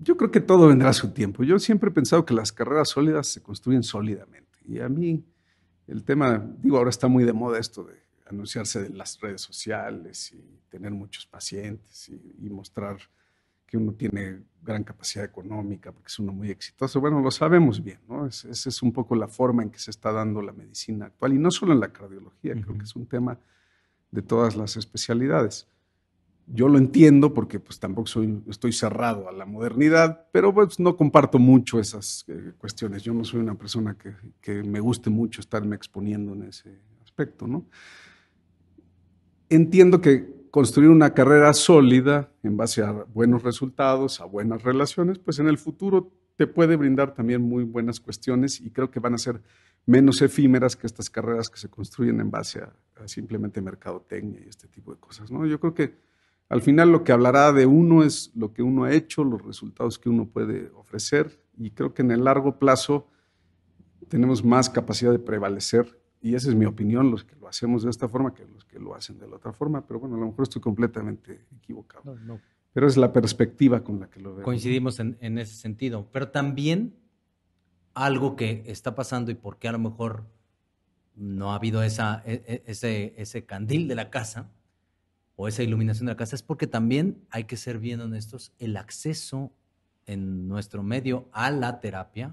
[0.02, 1.44] yo creo que todo vendrá a su tiempo.
[1.44, 4.58] Yo siempre he pensado que las carreras sólidas se construyen sólidamente.
[4.66, 5.24] Y a mí
[5.86, 10.32] el tema, digo, ahora está muy de moda esto de anunciarse en las redes sociales
[10.32, 12.98] y tener muchos pacientes y, mostrar
[13.60, 17.00] porque uno tiene gran capacidad económica, porque es uno muy exitoso.
[17.00, 18.26] Bueno, lo sabemos bien, ¿no?
[18.26, 21.38] esa es un poco la forma en que se está dando la medicina actual, y
[21.38, 23.38] no solo en la cardiología, creo que es un tema
[24.10, 25.66] de todas las especialidades.
[26.54, 30.98] Yo lo entiendo porque pues tampoco soy, estoy cerrado a la modernidad, pero pues no
[30.98, 33.02] comparto mucho esas eh, cuestiones.
[33.02, 33.96] Yo no soy una persona
[34.42, 37.64] que, me guste mucho estarme exponiendo en ese aspecto, ¿no?
[39.48, 45.38] Entiendo que construir una carrera sólida en base a buenos resultados, a buenas relaciones, pues
[45.38, 49.18] en el futuro te puede brindar también muy buenas cuestiones y creo que van a
[49.18, 49.40] ser
[49.86, 52.74] menos efímeras que estas carreras que se construyen en base a,
[53.06, 55.30] simplemente mercadotecnia y este tipo de cosas.
[55.30, 55.46] ¿no?
[55.46, 56.11] Yo creo que
[56.52, 59.98] al final lo que hablará de uno es lo que uno ha hecho, los resultados
[59.98, 63.08] que uno puede ofrecer y creo que en el largo plazo
[64.08, 67.88] tenemos más capacidad de prevalecer y esa es mi opinión, los que lo hacemos de
[67.88, 70.26] esta forma que los que lo hacen de la otra forma, pero bueno, a lo
[70.26, 72.18] mejor estoy completamente equivocado.
[72.74, 74.44] Pero es la perspectiva con la que lo veo.
[74.44, 76.94] Coincidimos en, ese sentido, pero también
[77.94, 80.26] algo que está pasando y por qué a lo mejor
[81.14, 84.52] no ha habido esa, e, e, ese, ese candil de la casa
[85.36, 88.76] o esa iluminación de la casa es porque también hay que ser bien honestos, el
[88.76, 89.52] acceso
[90.06, 92.30] en nuestro medio a la terapia,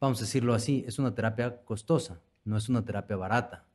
[0.00, 3.66] vamos a decirlo así, es una terapia costosa no es una terapia barata.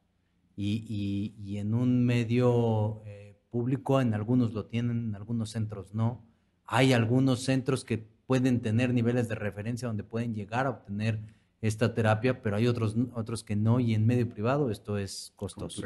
[0.56, 6.26] Y, en un medio eh, público, en algunos lo tienen, en algunos centros no.
[6.66, 11.22] Hay algunos centros que pueden tener niveles de referencia donde pueden llegar a obtener
[11.62, 15.82] esta terapia, pero hay otros, otros que no, y en medio privado esto es costoso.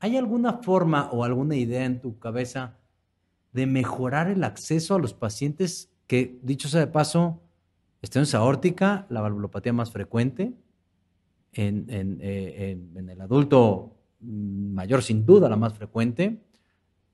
[0.00, 2.78] ¿Hay alguna forma o alguna idea en tu cabeza
[3.52, 7.40] de mejorar el acceso a los pacientes que, dicho sea de paso,
[8.02, 10.54] estenosis aórtica, la valvulopatía más frecuente,
[11.52, 16.40] eh, en, el adulto mayor, sin duda la más frecuente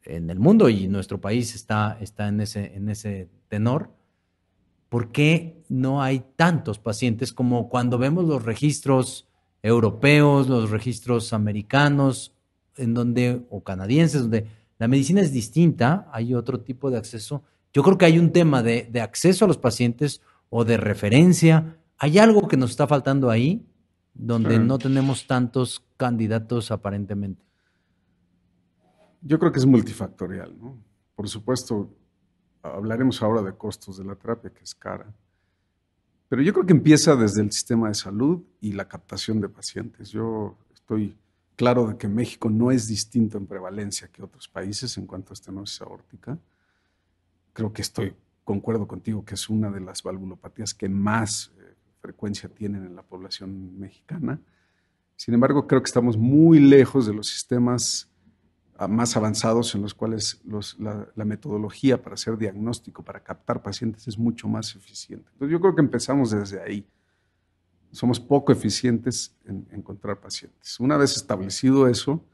[0.05, 3.91] en el mundo y nuestro país está, está en, ese, en ese tenor.
[4.91, 9.27] ¿Por qué no hay tantos pacientes como cuando vemos los registros
[9.63, 12.35] europeos, los registros americanos,
[12.77, 14.47] en donde, o canadienses, donde
[14.79, 17.43] la medicina es distinta, hay otro tipo de acceso?
[17.73, 21.79] Yo creo que hay un tema de, de acceso a los pacientes o de referencia.
[21.97, 23.65] ¿Hay algo que nos está faltando ahí?
[24.15, 27.43] donde no tenemos tantos candidatos aparentemente?
[29.23, 30.79] Yo creo que es multifactorial, ¿no?
[31.15, 31.95] Por supuesto,
[32.63, 35.07] hablaremos ahora de costos de la terapia, que es cara.
[36.29, 40.11] Pero yo creo que empieza desde el sistema de salud y la captación de pacientes.
[40.11, 41.17] Yo estoy
[41.57, 45.35] claro de que México no es distinto en prevalencia que otros países en cuanto a
[45.35, 46.39] estenosis aórtica.
[47.53, 51.53] Creo que estoy, concuerdo contigo, que es una de las valvulopatías que más
[52.01, 54.41] frecuencia tienen en la población mexicana.
[55.17, 58.10] Sin embargo, creo que estamos muy lejos de los sistemas
[58.89, 60.41] más avanzados en los cuales
[60.79, 65.29] la, metodología para hacer diagnóstico, para captar pacientes es mucho más eficiente.
[65.33, 66.87] Entonces yo creo que empezamos desde ahí.
[67.93, 70.79] Somos poco eficientes en encontrar pacientes.
[70.81, 72.25] Una vez establecido eso,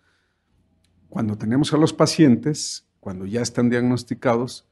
[1.08, 4.66] cuando tenemos a los pacientes, cuando ya están diagnosticados,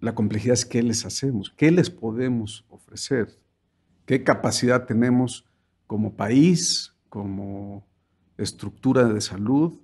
[0.00, 3.38] la complejidad es qué les hacemos, qué les podemos ofrecer,
[4.06, 5.44] qué capacidad tenemos
[5.86, 7.86] como país, como
[8.36, 9.78] estructura de salud,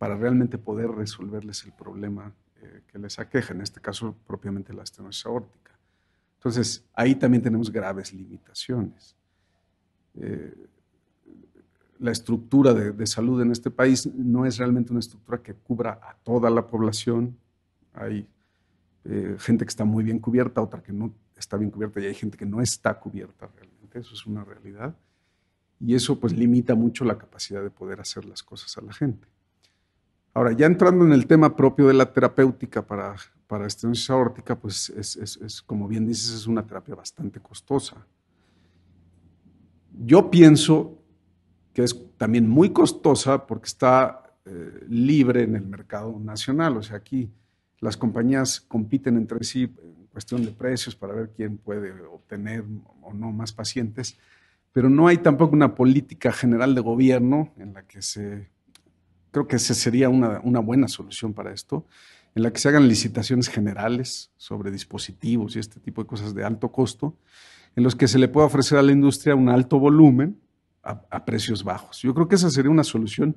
[0.00, 2.32] para realmente poder resolverles el problema
[2.62, 5.72] eh, que les aqueja, en este caso propiamente la estenosis aórtica.
[6.38, 9.14] Entonces, ahí también tenemos graves limitaciones.
[10.14, 10.54] Eh,
[11.98, 16.16] la estructura de, salud en este país no es realmente una estructura que cubra a
[16.24, 17.36] toda la población.
[17.92, 18.26] Hay
[19.04, 22.14] eh, gente que está muy bien cubierta, otra que no está bien cubierta y hay
[22.14, 24.96] gente que no está cubierta realmente, eso es una realidad.
[25.78, 29.28] Y eso pues limita mucho la capacidad de poder hacer las cosas a la gente.
[30.32, 33.16] Ahora, ya entrando en el tema propio de la terapéutica para,
[33.48, 38.06] para estenosis aórtica, pues es, como bien dices, es una terapia bastante costosa.
[40.04, 41.02] Yo pienso
[41.72, 46.76] que es también muy costosa porque está eh, libre en el mercado nacional.
[46.76, 47.28] O sea, aquí
[47.80, 52.64] las compañías compiten entre sí en cuestión de precios para ver quién puede obtener
[53.02, 54.16] o no más pacientes,
[54.72, 58.48] pero no hay tampoco una política general de gobierno en la que se,
[59.30, 61.86] creo que esa sería una, una buena solución para esto,
[62.34, 66.44] en la que se hagan licitaciones generales sobre dispositivos y este tipo de cosas de
[66.44, 67.16] alto costo,
[67.76, 70.40] en los que se le pueda ofrecer a la industria un alto volumen
[70.82, 72.00] a, precios bajos.
[72.02, 73.36] Yo creo que esa sería una solución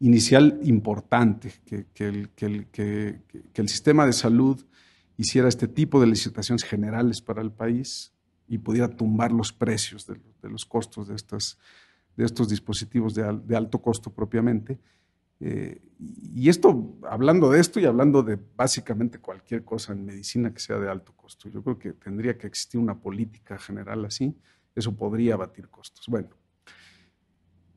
[0.00, 3.20] inicial importante, que, el, que,
[3.54, 4.64] el, sistema de salud
[5.16, 8.12] hiciera este tipo de licitaciones generales para el país
[8.48, 11.58] y pudiera tumbar los precios de, los costos de, estas,
[12.16, 14.78] de estos dispositivos de, alto costo propiamente,
[15.40, 15.80] Eh,
[16.34, 20.78] y esto, hablando de esto y hablando de básicamente cualquier cosa en medicina que sea
[20.78, 24.36] de alto costo, yo creo que tendría que existir una política general así,
[24.74, 26.06] eso podría abatir costos.
[26.08, 26.28] Bueno,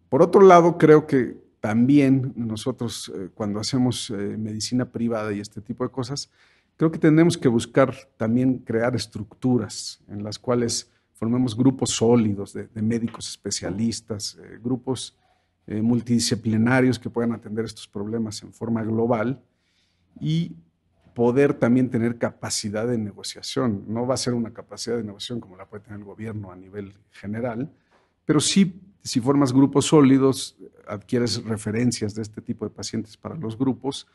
[0.10, 5.62] por otro lado, creo que también nosotros eh, cuando hacemos eh, medicina privada y este
[5.62, 6.30] tipo de cosas,
[6.76, 12.70] creo que tenemos que buscar también crear estructuras en las cuales formemos grupos sólidos de,
[12.76, 15.16] médicos especialistas, grupos
[15.67, 19.41] eh, multidisciplinarios que puedan atender estos problemas en forma global
[20.19, 20.56] y
[21.13, 23.84] poder también tener capacidad de negociación.
[23.88, 26.56] No va a ser una capacidad de negociación como la puede tener el gobierno a
[26.56, 27.69] nivel general,
[28.23, 33.58] pero sí, si formas grupos sólidos, adquieres referencias de este tipo de pacientes para los
[33.58, 34.08] grupos,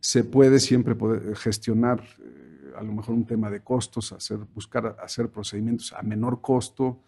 [0.00, 0.96] se puede siempre
[1.34, 6.40] gestionar eh, a lo mejor un tema de costos, hacer, buscar hacer procedimientos a menor
[6.40, 7.00] costo,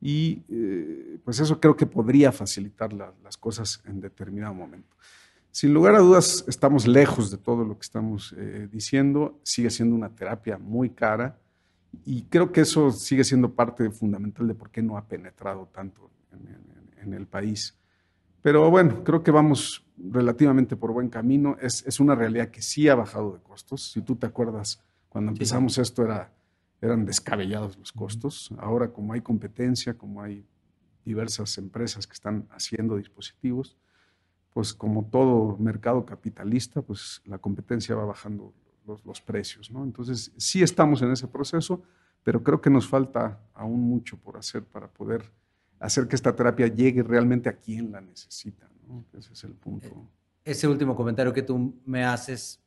[0.00, 4.96] y eh, pues eso creo que podría facilitar las cosas en determinado momento.
[5.50, 9.96] Sin lugar a dudas, estamos lejos de todo lo que estamos eh, diciendo, sigue siendo
[9.96, 11.38] una terapia muy cara
[12.04, 16.10] y creo que eso sigue siendo parte fundamental de por qué no ha penetrado tanto
[17.02, 17.74] en, el país.
[18.42, 21.56] Pero bueno, creo que vamos relativamente por buen camino.
[21.58, 23.92] Es, es, una realidad que sí ha bajado de costos.
[23.92, 26.30] Si tú te acuerdas, cuando empezamos esto era
[26.80, 28.50] eran descabellados los costos.
[28.58, 30.44] Ahora, como hay competencia, como hay
[31.04, 33.76] diversas empresas que están haciendo dispositivos,
[34.52, 38.52] pues como todo mercado capitalista, pues la competencia va bajando
[39.04, 39.84] los, precios, ¿no?
[39.84, 41.82] Entonces, sí estamos en ese proceso,
[42.22, 45.30] pero creo que nos falta aún mucho por hacer para poder
[45.78, 49.04] hacer que esta terapia llegue realmente a quien la necesita, ¿no?
[49.12, 50.08] Ese es el punto.
[50.44, 52.60] Ese último comentario que tú me haces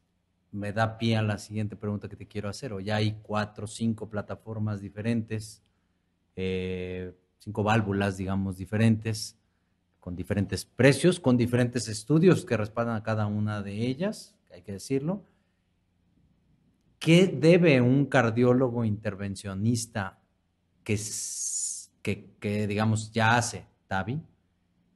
[0.52, 2.74] me da pie a la siguiente pregunta que te quiero hacer.
[2.74, 5.64] O ya hay cuatro cinco plataformas diferentes,
[6.36, 9.38] eh, cinco válvulas, digamos, diferentes,
[10.00, 14.74] con diferentes precios, con diferentes estudios que respaldan a cada una de ellas, hay que
[14.74, 15.24] decirlo.
[17.00, 20.20] ¿Qué debe un cardiólogo intervencionista
[20.84, 21.00] que,
[22.04, 24.22] que, digamos, ya hace TAVI?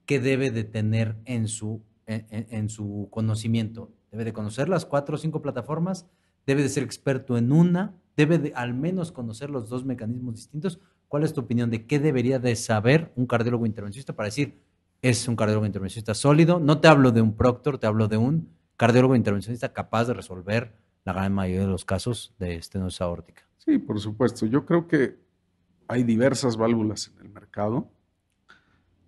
[0.05, 3.91] ¿Qué debe de tener en su, en su conocimiento?
[4.15, 6.07] Debe de conocer las cuatro o cinco plataformas,
[6.47, 10.79] debe de ser experto en una, debe de al menos conocer los dos mecanismos distintos.
[11.09, 14.59] ¿Cuál es tu opinión de qué debería de saber un cardiólogo intervencionista para decir
[15.01, 16.59] es un cardiólogo intervencionista sólido?
[16.59, 20.73] No te hablo de un proctor, te hablo de un cardiólogo intervencionista capaz de resolver
[21.03, 23.43] la gran mayoría de los casos de estenosis aórtica.
[23.57, 24.45] Sí, por supuesto.
[24.45, 25.19] Yo creo que
[25.87, 27.89] hay diversas válvulas en el mercado.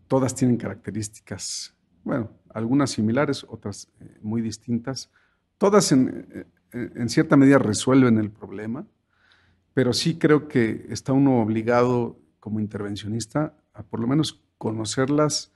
[0.08, 5.12] Todas tienen características bueno, algunas similares, otras eh, muy distintas.
[5.60, 8.88] Todas en, en, cierta medida resuelven el problema,
[9.76, 15.52] pero sí creo que está uno obligado como intervencionista a por lo menos conocerlas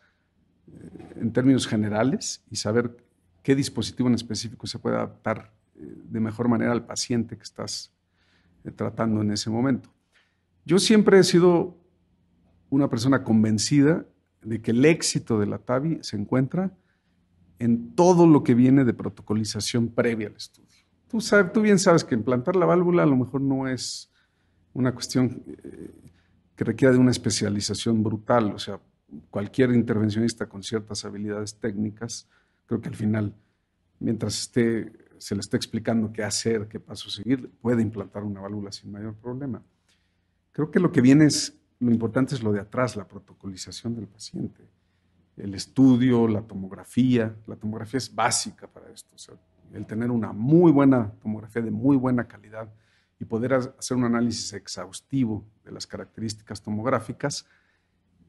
[0.67, 2.95] eh, en términos generales y saber
[3.41, 7.91] qué dispositivo en específico se puede adaptar eh, de mejor manera al paciente que estás
[8.75, 9.89] tratando en ese momento.
[10.65, 11.75] Yo siempre he sido
[12.69, 14.05] una persona convencida
[14.43, 16.71] de que el éxito de la TAVI se encuentra
[17.61, 20.67] en todo lo que viene de protocolización previa al estudio.
[21.07, 24.09] Tú, sabes, tú bien sabes que implantar la válvula a lo mejor no es
[24.73, 25.91] una cuestión eh,
[26.55, 28.79] que requiera de una especialización brutal, o sea,
[29.29, 32.27] cualquier intervencionista con ciertas habilidades técnicas,
[32.65, 33.35] creo que al final,
[33.99, 38.71] mientras esté, se le esté explicando qué hacer, qué paso seguir, puede implantar una válvula
[38.71, 39.61] sin mayor problema.
[40.51, 44.07] Creo que lo que viene es lo importante es lo de atrás, la protocolización del
[44.07, 44.61] paciente,
[45.41, 47.35] el estudio, la tomografía.
[47.47, 49.15] La tomografía es básica para esto.
[49.73, 52.71] el tener una muy buena tomografía de muy buena calidad
[53.19, 57.45] y poder hacer un análisis exhaustivo de las características tomográficas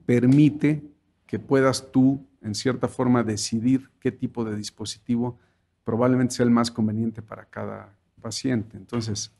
[0.06, 0.82] permite
[1.26, 5.38] que puedas tú, en cierta forma, decidir qué tipo de dispositivo
[5.84, 8.76] probablemente sea el más conveniente para cada paciente.
[8.76, 9.32] Entonces,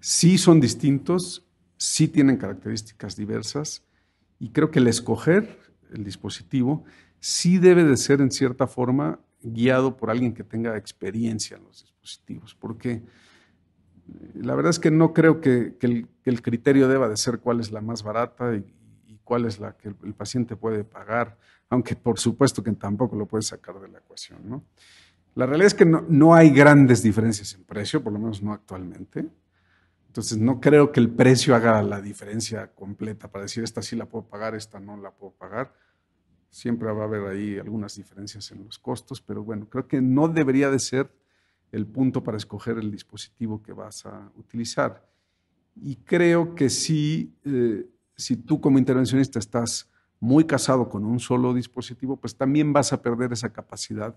[0.00, 3.82] sí son distintos, sí tienen características diversas
[4.38, 6.84] y creo que el escoger el dispositivo
[7.20, 11.82] sí debe de ser en cierta forma guiado por alguien que tenga experiencia en los
[11.82, 13.02] dispositivos, porque eh,
[14.34, 15.76] la verdad es que no creo que,
[16.24, 18.64] el, criterio deba de ser cuál es la más barata y,
[19.24, 21.36] cuál es la que el, paciente puede pagar,
[21.68, 24.38] aunque por supuesto que tampoco lo puede sacar de la ecuación.
[24.44, 24.62] ¿no?
[25.34, 28.52] La realidad es que no, no hay grandes diferencias en precio, por lo menos no
[28.52, 29.26] actualmente.
[30.16, 34.06] Entonces, no creo que el precio haga la diferencia completa para decir, esta sí la
[34.06, 35.74] puedo pagar, esta no la puedo pagar.
[36.48, 40.26] Siempre va a haber ahí algunas diferencias en los costos, pero bueno, creo que no
[40.28, 41.12] debería de ser
[41.70, 45.06] el punto para escoger el dispositivo que vas a utilizar.
[45.74, 47.86] Y creo que sí, eh,
[48.16, 53.02] si tú como intervencionista estás muy casado con un solo dispositivo, pues también vas a
[53.02, 54.16] perder esa capacidad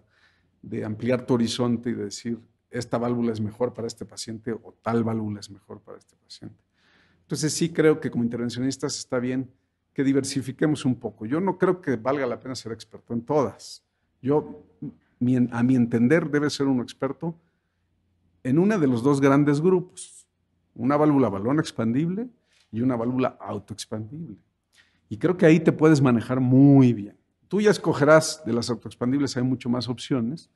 [0.62, 2.40] de ampliar tu horizonte y de decir,
[2.70, 6.64] esta válvula es mejor para este paciente o tal válvula es mejor para este paciente.
[7.22, 9.52] Entonces sí creo que como intervencionistas está bien
[9.94, 11.26] que diversifiquemos un poco.
[11.26, 13.84] Yo no creo que valga la pena ser experto en todas.
[14.22, 14.64] Yo,
[15.52, 17.36] a mi entender, debe ser un experto
[18.44, 20.28] en uno de los dos grandes grupos,
[20.76, 22.30] una válvula balón expandible
[22.72, 24.38] y una válvula autoexpandible.
[25.10, 27.18] Y creo que ahí te puedes manejar muy bien.
[27.48, 30.50] Tú ya escogerás, de las autoexpandibles hay mucho más opciones,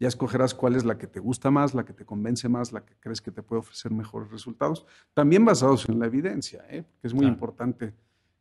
[0.00, 2.84] ya escogerás cuál es la que te gusta más, la que te convence más, la
[2.84, 6.84] que crees que te puede ofrecer mejores resultados, también basados en la evidencia, ¿eh?
[7.02, 7.94] es muy importante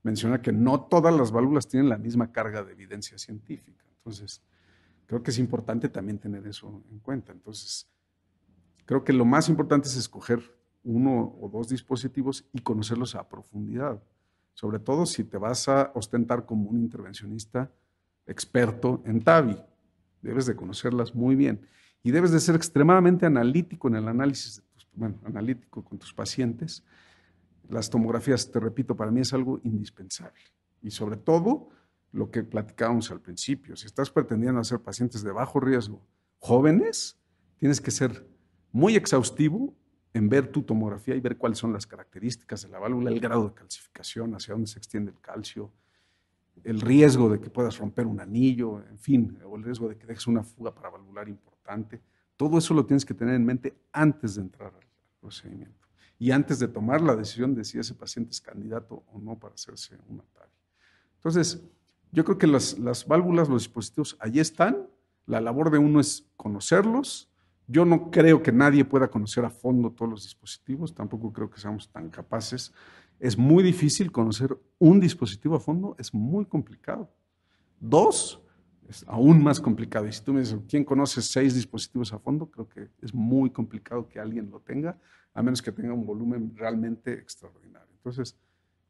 [0.03, 3.83] mencionar que no todas las válvulas tienen la misma carga de evidencia científica.
[3.97, 4.41] Entonces,
[5.05, 7.31] creo que es importante también tener eso en cuenta.
[7.31, 7.89] Entonces,
[8.85, 10.41] creo que lo más importante es escoger
[10.83, 14.01] uno o dos dispositivos y conocerlos a profundidad,
[14.53, 17.69] sobre todo si te vas a ostentar como un intervencionista
[18.25, 19.57] experto en TAVI.
[20.27, 21.65] Debes de conocerlas muy bien
[22.03, 24.85] y debes de ser extremadamente analítico en el análisis, de tus,
[25.23, 26.83] analítico con tus pacientes.
[27.69, 30.41] Las tomografías, te repito, para mí es algo indispensable.
[30.81, 31.69] Y sobre todo,
[32.11, 36.05] lo que platicábamos al principio, si estás pretendiendo hacer pacientes de bajo riesgo
[36.39, 37.17] jóvenes,
[37.57, 38.27] tienes que ser
[38.73, 39.73] muy exhaustivo
[40.13, 43.47] en ver tu tomografía y ver cuáles son las características de la válvula, el grado
[43.47, 45.71] de calcificación, hacia dónde se extiende el calcio,
[46.63, 50.05] el riesgo de que puedas romper un anillo, en fin, o el riesgo de que
[50.05, 52.01] dejes una fuga paravalvular importante.
[52.35, 54.87] Todo eso lo tienes que tener en mente antes de entrar al
[55.19, 55.87] procedimiento
[56.19, 59.53] y antes de tomar la decisión de si ese paciente es candidato o no para
[59.53, 60.51] hacerse un TAVI.
[61.15, 61.63] Entonces,
[62.11, 64.87] yo creo que las, las válvulas, los dispositivos, allí están.
[65.25, 67.29] La labor de uno es conocerlos.
[67.67, 71.59] Yo no creo que nadie pueda conocer a fondo todos los dispositivos, tampoco creo que
[71.59, 72.73] seamos tan capaces.
[73.19, 77.09] Es muy difícil conocer un dispositivo a fondo, es muy complicado.
[77.79, 78.41] Dos,
[78.87, 80.07] es aún más complicado.
[80.07, 82.49] Y si tú me dices, ¿quién conoce seis dispositivos a fondo?
[82.49, 84.99] Creo que es muy complicado que alguien lo tenga,
[85.33, 87.89] a menos que tenga un volumen realmente extraordinario.
[87.95, 88.35] Entonces,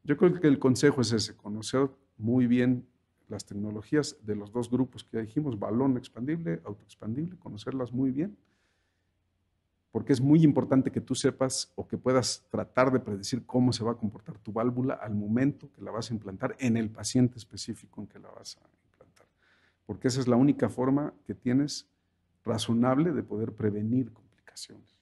[0.04, 2.86] yo creo que el consejo es ese, conocer muy bien
[3.28, 8.36] las tecnologías de los dos grupos que ya dijimos, balón expandible, autoexpandible, conocerlas muy bien
[9.90, 13.84] porque es muy importante que tú sepas o que puedas tratar de predecir cómo se
[13.84, 17.38] va a comportar tu válvula al momento que la vas a implantar en el paciente
[17.38, 19.26] específico en que la vas a implantar.
[19.86, 21.88] Porque esa es la única forma que tienes
[22.44, 24.98] razonable de poder prevenir complicaciones.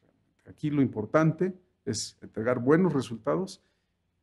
[0.49, 3.63] Aquí lo importante es entregar buenos resultados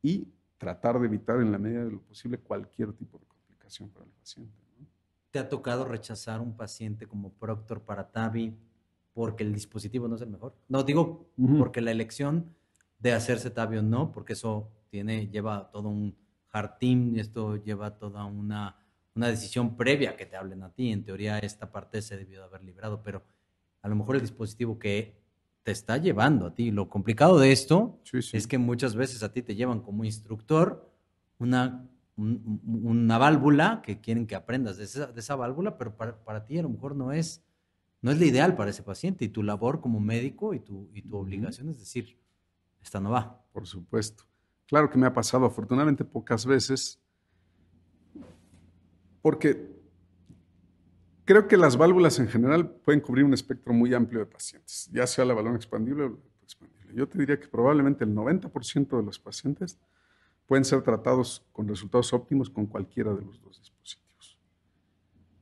[0.02, 4.06] y tratar de evitar en la medida de lo posible cualquier tipo de complicación para
[4.06, 4.52] el paciente.
[5.30, 8.56] ¿Te ha tocado rechazar un paciente como Proctor para TAVI
[9.14, 10.54] porque el dispositivo no es el mejor.
[10.68, 12.54] No digo porque la elección
[12.98, 16.16] de hacerse tabio no, porque eso tiene, lleva todo un
[16.52, 18.76] hard team y esto lleva toda una,
[19.14, 20.90] una decisión previa que te hablen a ti.
[20.90, 23.22] En teoría esta parte se debió de haber librado, pero
[23.82, 25.16] a lo mejor el dispositivo que
[25.62, 26.70] te está llevando a ti.
[26.70, 28.00] Lo complicado de esto
[28.32, 30.90] es que muchas veces a ti te llevan como instructor
[31.38, 36.44] una, una válvula que quieren que aprendas de esa, de esa válvula, pero para, para,
[36.46, 37.42] ti a lo mejor no es
[38.04, 41.00] no es la ideal para ese paciente y tu labor como médico y tu, y
[41.00, 42.18] tu obligación es decir,
[42.82, 43.42] esta no va.
[43.50, 44.24] Por supuesto.
[44.66, 47.00] Claro que me ha pasado afortunadamente pocas veces,
[49.22, 49.74] porque
[51.24, 55.06] creo que las válvulas en general pueden cubrir un espectro muy amplio de pacientes, ya
[55.06, 56.94] sea la balón expandible o la expandible.
[56.94, 59.78] Yo te diría que probablemente el 90% de los pacientes
[60.44, 64.38] pueden ser tratados con resultados óptimos con cualquiera de los dos dispositivos.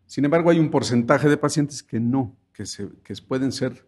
[0.06, 3.86] Sin embargo, hay un porcentaje de pacientes que no, que, se, que pueden ser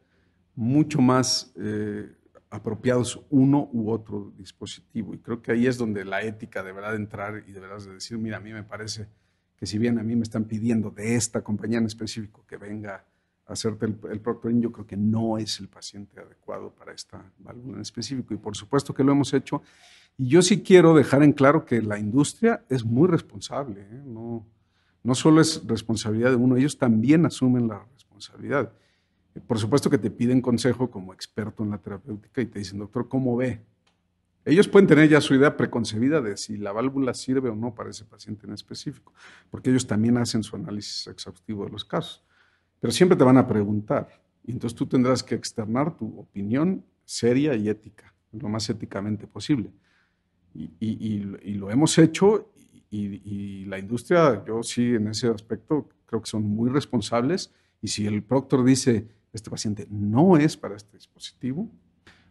[0.55, 2.11] mucho más eh,
[2.51, 5.15] apropiados uno u otro dispositivo.
[5.15, 8.17] Y creo que ahí es donde la ética deberá de entrar y deberás de decir,
[8.19, 9.09] mira, a mí me parece
[9.57, 13.05] que si bien a mí me están pidiendo de esta compañía en específico que venga
[13.47, 17.25] a hacerte el, el proctoring, yo creo que no es el paciente adecuado para esta
[17.39, 18.35] válvula en específico.
[18.35, 19.63] Y por supuesto que lo hemos hecho.
[20.17, 23.81] Y yo sí quiero dejar en claro que la industria es muy responsable.
[23.81, 24.03] ¿eh?
[24.05, 24.47] No,
[25.03, 28.04] no solo es responsabilidad de uno, ellos también asumen la responsabilidad.
[29.47, 33.09] Por supuesto que te piden consejo como experto en la terapéutica y te dicen, doctor,
[33.09, 33.61] ¿cómo ve?
[34.45, 37.91] Ellos pueden tener ya su idea preconcebida de si la válvula sirve o no para
[37.91, 39.13] ese paciente en específico,
[39.51, 42.23] porque ellos también hacen su análisis exhaustivo de los casos.
[42.79, 44.09] Pero siempre te van a preguntar,
[44.45, 49.73] y entonces tú tendrás que externar tu opinión seria y ética, lo más éticamente posible.
[50.55, 52.53] Y, y lo hemos hecho,
[52.91, 57.51] y la industria, yo sí en ese aspecto creo que son muy responsables
[57.85, 61.71] y si el proctor dice, este paciente no es para este dispositivo,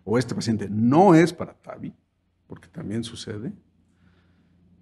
[0.04, 1.94] o este paciente no es para TAVI,
[2.48, 3.54] porque también sucede,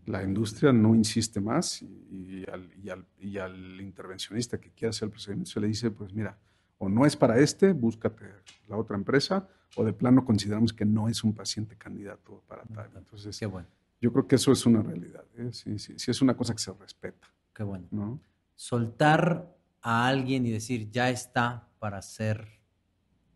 [0.05, 5.67] La industria no insiste más y, al, intervencionista que quiera hacer el procedimiento se le
[5.67, 6.39] dice, pues mira,
[6.77, 8.23] o no es para este, búscate
[8.69, 12.89] la otra empresa, o de plano consideramos que no es un paciente candidato para tal.
[12.95, 13.67] Entonces, Qué bueno.
[13.99, 15.25] yo creo que eso es una realidad.
[15.37, 15.49] ¿eh?
[15.51, 17.27] Sí, sí, sí, es una cosa que se respeta.
[17.53, 17.87] Qué bueno.
[17.91, 18.21] ¿no?
[18.55, 22.47] Soltar a alguien y decir, ya está para ser,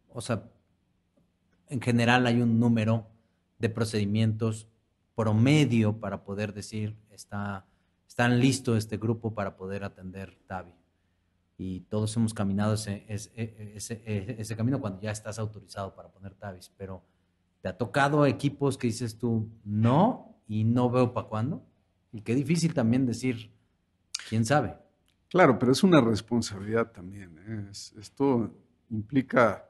[0.09, 0.43] o sea,
[1.69, 3.07] en general hay un número
[3.57, 4.67] de procedimientos
[5.15, 7.65] promedio para poder decir, está,
[8.07, 10.73] están listos este grupo para poder atender TAVI.
[11.57, 17.01] Y todos hemos caminado ese, ese, camino cuando ya estás autorizado para poner TAVIs, pero
[17.61, 21.65] ¿te ha tocado equipos que dices tú, no, y no veo para cuándo?
[22.11, 23.51] Y qué difícil también decir,
[24.27, 24.84] quién sabe.
[25.35, 27.37] Claro, pero es una responsabilidad también.
[27.45, 27.69] ¿eh?
[27.99, 28.55] esto
[28.89, 29.69] implica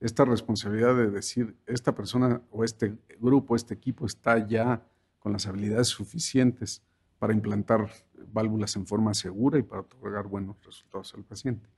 [0.00, 4.82] esta responsabilidad de decir, esta persona o este grupo, este equipo está ya
[5.18, 6.82] con las habilidades suficientes
[7.18, 7.90] para implantar
[8.32, 11.68] válvulas en forma segura y para otorgar buenos resultados al paciente.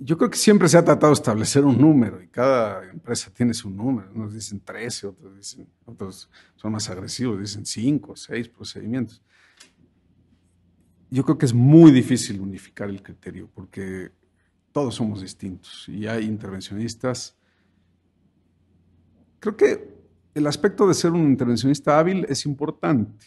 [0.00, 3.54] Yo creo que siempre se ha tratado de establecer un número y cada empresa tiene
[3.54, 4.10] su número.
[4.12, 9.22] Unos dicen 13, otros, dicen, otros son más agresivos, dicen 5, 6 procedimientos.
[11.10, 14.12] Yo creo que es muy difícil unificar el criterio porque
[14.72, 17.36] todos somos distintos y hay intervencionistas.
[19.40, 19.98] Creo que
[20.34, 23.26] el aspecto de ser un intervencionista hábil es importante,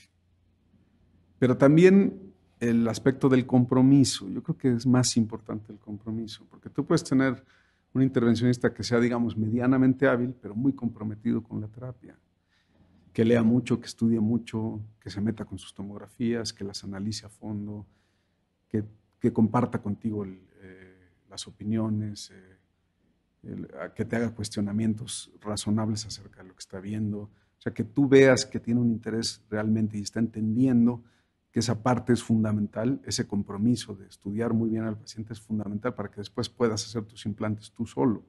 [1.40, 4.30] pero también el aspecto del compromiso.
[4.30, 7.44] Yo creo que es más importante el compromiso, porque tú puedes tener
[7.94, 12.18] un intervencionista que sea, digamos, medianamente hábil, pero muy comprometido con la terapia,
[13.14, 17.26] que lea mucho, que estudie mucho, que se meta con sus tomografías, que las analice
[17.26, 17.86] a fondo,
[18.70, 18.84] que,
[19.32, 20.40] comparta contigo el,
[21.30, 27.20] las opiniones, eh, que te haga cuestionamientos razonables acerca de lo que está viendo.
[27.22, 31.04] O sea, que tú veas que tiene un interés realmente y está entendiendo
[31.52, 35.94] que esa parte es fundamental, ese compromiso de estudiar muy bien al paciente es fundamental
[35.96, 38.24] para que después puedas hacer tus implantes tú solo.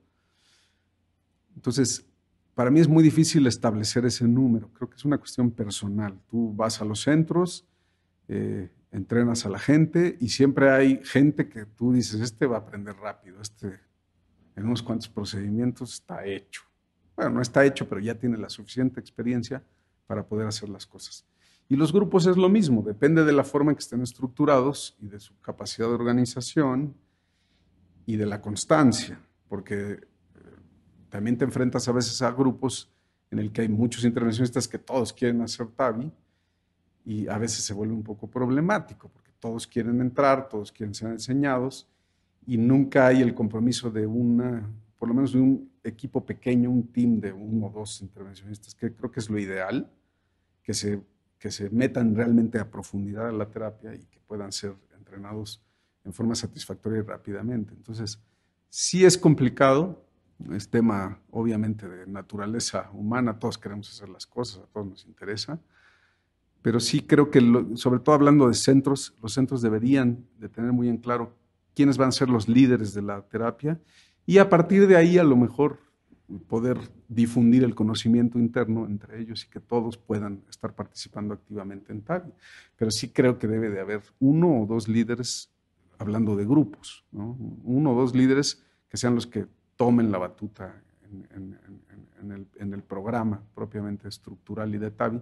[1.54, 2.04] Entonces,
[2.54, 6.20] para mí es muy difícil establecer ese número, creo que es una cuestión personal.
[6.28, 7.66] Tú vas a los centros,
[8.28, 12.60] eh, entrenas a la gente y siempre hay gente que tú dices, este va a
[12.60, 13.80] aprender rápido, este
[14.54, 16.62] en unos cuantos procedimientos está hecho.
[17.16, 19.62] Bueno, no está hecho, pero ya tiene la suficiente experiencia
[20.06, 21.24] para poder hacer las cosas.
[21.68, 25.08] Y los grupos es lo mismo, depende de la forma en que estén estructurados y
[25.08, 26.94] de su capacidad de organización
[28.04, 30.00] y de la constancia, porque
[31.12, 32.90] también te enfrentas a veces a grupos
[33.30, 36.10] en el que hay muchos intervencionistas que todos quieren hacer TAVI
[37.04, 41.10] y a veces se vuelve un poco problemático porque todos quieren entrar, todos quieren ser
[41.10, 41.86] enseñados
[42.46, 44.66] y nunca hay el compromiso de una,
[44.98, 48.94] por lo menos de un equipo pequeño, un team de uno o dos intervencionistas, que
[48.94, 49.92] creo que es lo ideal,
[50.62, 51.02] que se,
[51.38, 55.62] que se metan realmente a profundidad en la terapia y que puedan ser entrenados
[56.04, 57.74] en forma satisfactoria y rápidamente.
[57.74, 58.18] Entonces,
[58.70, 60.02] sí es complicado,
[60.52, 65.60] es tema obviamente de naturaleza humana, todos queremos hacer las cosas, a todos nos interesa,
[66.62, 67.40] pero sí creo que,
[67.74, 71.34] sobre todo hablando de centros, los centros deberían de tener muy en claro
[71.74, 73.80] quiénes van a ser los líderes de la terapia
[74.26, 75.78] y a partir de ahí a lo mejor
[76.48, 76.78] poder
[77.08, 82.32] difundir el conocimiento interno entre ellos y que todos puedan estar participando activamente en TAVI.
[82.76, 85.50] Pero sí creo que debe de haber uno o dos líderes,
[85.98, 89.46] hablando de grupos, uno o dos líderes que sean los que
[89.82, 90.80] tomen la batuta
[91.10, 91.58] en,
[92.30, 95.20] el, en el programa propiamente estructural y de TAVI,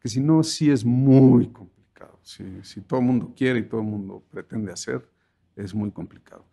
[0.00, 2.18] que si no, sí es muy complicado.
[2.24, 5.08] Si, si, todo el mundo quiere y todo el mundo pretende hacer,
[5.54, 6.44] es muy complicado.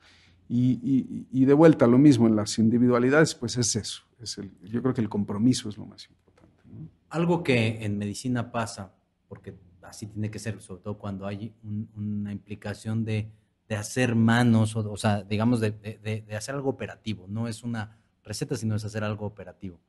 [0.48, 4.04] Y, y, de vuelta, lo mismo en las individualidades, pues es eso.
[4.20, 6.64] Es el, yo creo que el compromiso es lo más importante.
[7.10, 8.94] Algo que en medicina pasa,
[9.28, 11.56] porque así tiene que ser, sobre todo cuando hay
[11.96, 13.32] una implicación de,
[13.68, 17.26] de, hacer manos, o, o sea, digamos, de, de, de hacer algo operativo.
[17.28, 19.80] No es una receta, sino es hacer algo operativo.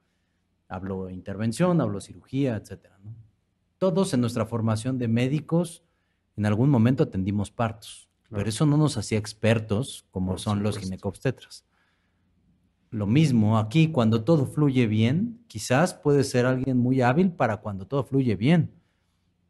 [0.68, 2.98] Hablo intervención, hablo cirugía, etcétera.
[3.02, 3.14] ¿no?
[3.78, 5.82] Todos en nuestra formación de médicos
[6.38, 11.64] en algún momento atendimos partos, pero eso no nos hacía expertos como son los ginecobstetras.
[12.90, 17.88] Lo mismo aquí, cuando todo fluye bien, quizás puede ser alguien muy hábil para cuando
[17.88, 18.70] todo fluye bien,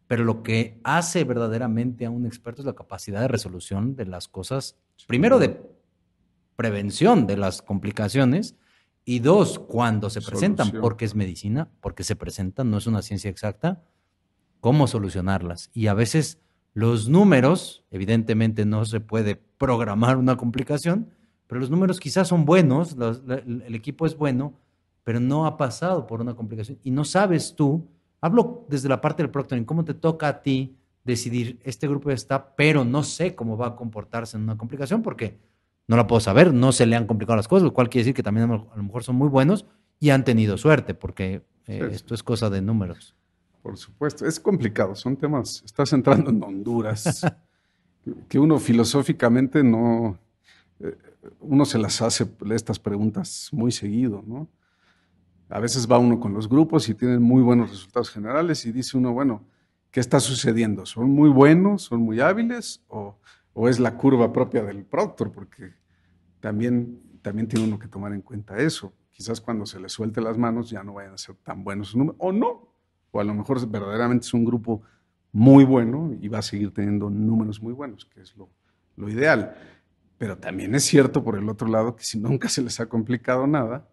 [0.08, 4.26] pero lo que hace verdaderamente a un experto es la capacidad de resolución de las
[4.26, 5.60] cosas, primero de
[6.56, 8.56] prevención de las complicaciones
[9.04, 13.30] y dos, cuando se presentan, porque es medicina, porque se presentan, no es una ciencia
[13.30, 13.82] exacta,
[14.60, 15.70] cómo solucionarlas.
[15.72, 16.40] Y a veces
[16.72, 21.10] los números, evidentemente no se puede programar una complicación,
[21.46, 24.54] pero los números quizás son buenos, el equipo es bueno,
[25.04, 27.86] pero no ha pasado por una complicación y no sabes tú
[28.20, 32.54] Hablo desde la parte del proctoring, ¿cómo te toca a ti decidir este grupo está,
[32.54, 35.38] pero no sé cómo va a comportarse en una complicación porque
[35.86, 38.14] no la puedo saber, no se le han complicado las cosas, lo cual quiere decir
[38.14, 39.64] que también a lo mejor son muy buenos
[39.98, 43.14] y han tenido suerte, porque eh, esto es cosa de números.
[43.62, 47.26] Por supuesto, es complicado, son temas, estás entrando en Honduras,
[48.28, 50.18] que uno filosóficamente no,
[50.80, 50.96] eh,
[51.40, 54.46] uno se las hace estas preguntas muy seguido, ¿no?
[55.48, 58.98] A veces va uno con los grupos y tienen muy buenos resultados generales y dice
[58.98, 59.44] uno, bueno,
[59.90, 60.84] ¿qué está sucediendo?
[60.84, 63.18] ¿Son muy buenos, son muy hábiles o,
[63.54, 65.32] o es la curva propia del proctor?
[65.32, 65.72] Porque
[66.40, 68.92] también, también tiene uno que tomar en cuenta eso.
[69.10, 72.16] Quizás cuando se le suelte las manos ya no vayan a ser tan buenos números,
[72.20, 72.68] o no,
[73.10, 74.82] o a lo mejor verdaderamente es un grupo
[75.32, 78.50] muy bueno y va a seguir teniendo números muy buenos, que es lo,
[78.96, 79.56] lo ideal.
[80.18, 83.46] Pero también es cierto, por el otro lado, que si nunca se les ha complicado
[83.46, 83.88] nada,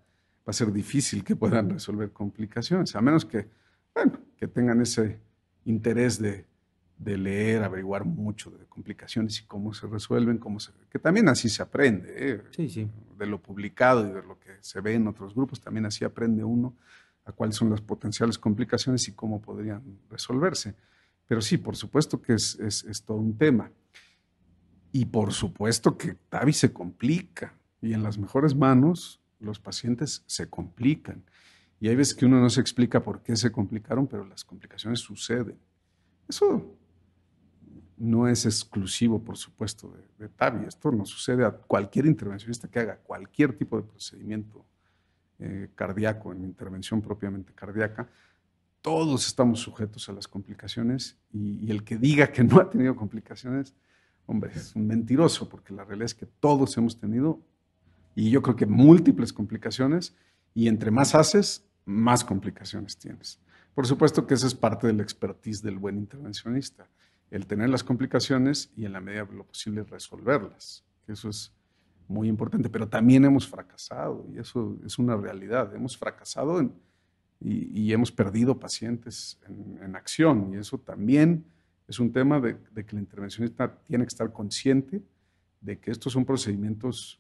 [0.48, 3.48] va a ser difícil que puedan resolver complicaciones, a menos que,
[3.94, 5.20] bueno, que tengan ese
[5.66, 6.46] interés de,
[6.98, 11.50] de leer, averiguar mucho de complicaciones y cómo se resuelven, cómo se, que también así
[11.50, 12.44] se aprende, ¿eh?
[12.52, 12.90] sí, sí.
[13.18, 16.44] de lo publicado y de lo que se ve en otros grupos, también así aprende
[16.44, 16.76] uno
[17.26, 20.76] a cuáles son las potenciales complicaciones y cómo podrían resolverse.
[21.28, 23.72] Pero sí, por supuesto que es, es, es todo un tema.
[24.92, 30.50] Y por supuesto que TAVI se complica y en las mejores manos los pacientes se
[30.50, 31.24] complican.
[31.80, 35.00] Y hay veces que uno no se explica por qué se complicaron, pero las complicaciones
[35.00, 35.58] suceden.
[36.28, 36.78] Eso
[37.98, 40.66] no es exclusivo, por supuesto, de, TAVI.
[40.66, 44.66] Esto nos sucede a cualquier intervencionista que haga cualquier tipo de procedimiento
[45.40, 48.10] eh, cardíaco, en intervención propiamente cardíaca.
[48.82, 52.96] Todos estamos sujetos a las complicaciones y, y el que diga que no ha tenido
[52.96, 53.76] complicaciones,
[54.26, 57.42] hombre, es un mentiroso, porque la realidad es que todos hemos tenido,
[58.16, 60.16] y yo creo que múltiples complicaciones,
[60.54, 63.40] y entre más haces, más complicaciones tienes.
[63.76, 66.88] Por supuesto que esa es parte del expertise del buen intervencionista,
[67.30, 70.86] el tener las complicaciones y en la medida de lo posible resolverlas.
[71.08, 71.52] Eso es
[72.08, 75.76] muy importante, pero también hemos fracasado y eso es una realidad.
[75.76, 76.62] Hemos fracasado
[77.42, 79.40] y, hemos perdido pacientes
[79.82, 81.46] en, acción y eso también
[81.88, 85.04] es un tema de, de que el intervencionista tiene que estar consciente
[85.60, 87.20] de que estos son procedimientos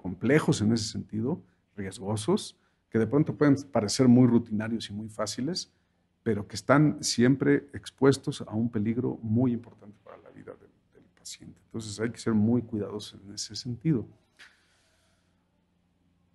[0.00, 1.42] complejos en ese sentido,
[1.76, 2.56] riesgosos,
[2.90, 5.70] que de pronto pueden parecer muy rutinarios y muy fáciles,
[6.22, 10.70] pero que están siempre expuestos a un peligro muy importante para la vida del,
[11.18, 11.60] paciente.
[11.66, 14.06] Entonces hay que ser muy cuidadosos en ese sentido.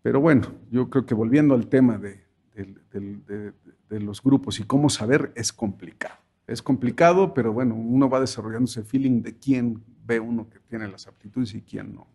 [0.03, 5.32] Pero bueno, yo creo que volviendo al tema de, de, los grupos y cómo saber,
[5.36, 6.20] es complicado.
[6.45, 10.88] Es complicado, pero bueno, uno va desarrollando ese feeling de quién ve uno que tiene
[10.88, 12.05] las aptitudes y quién no.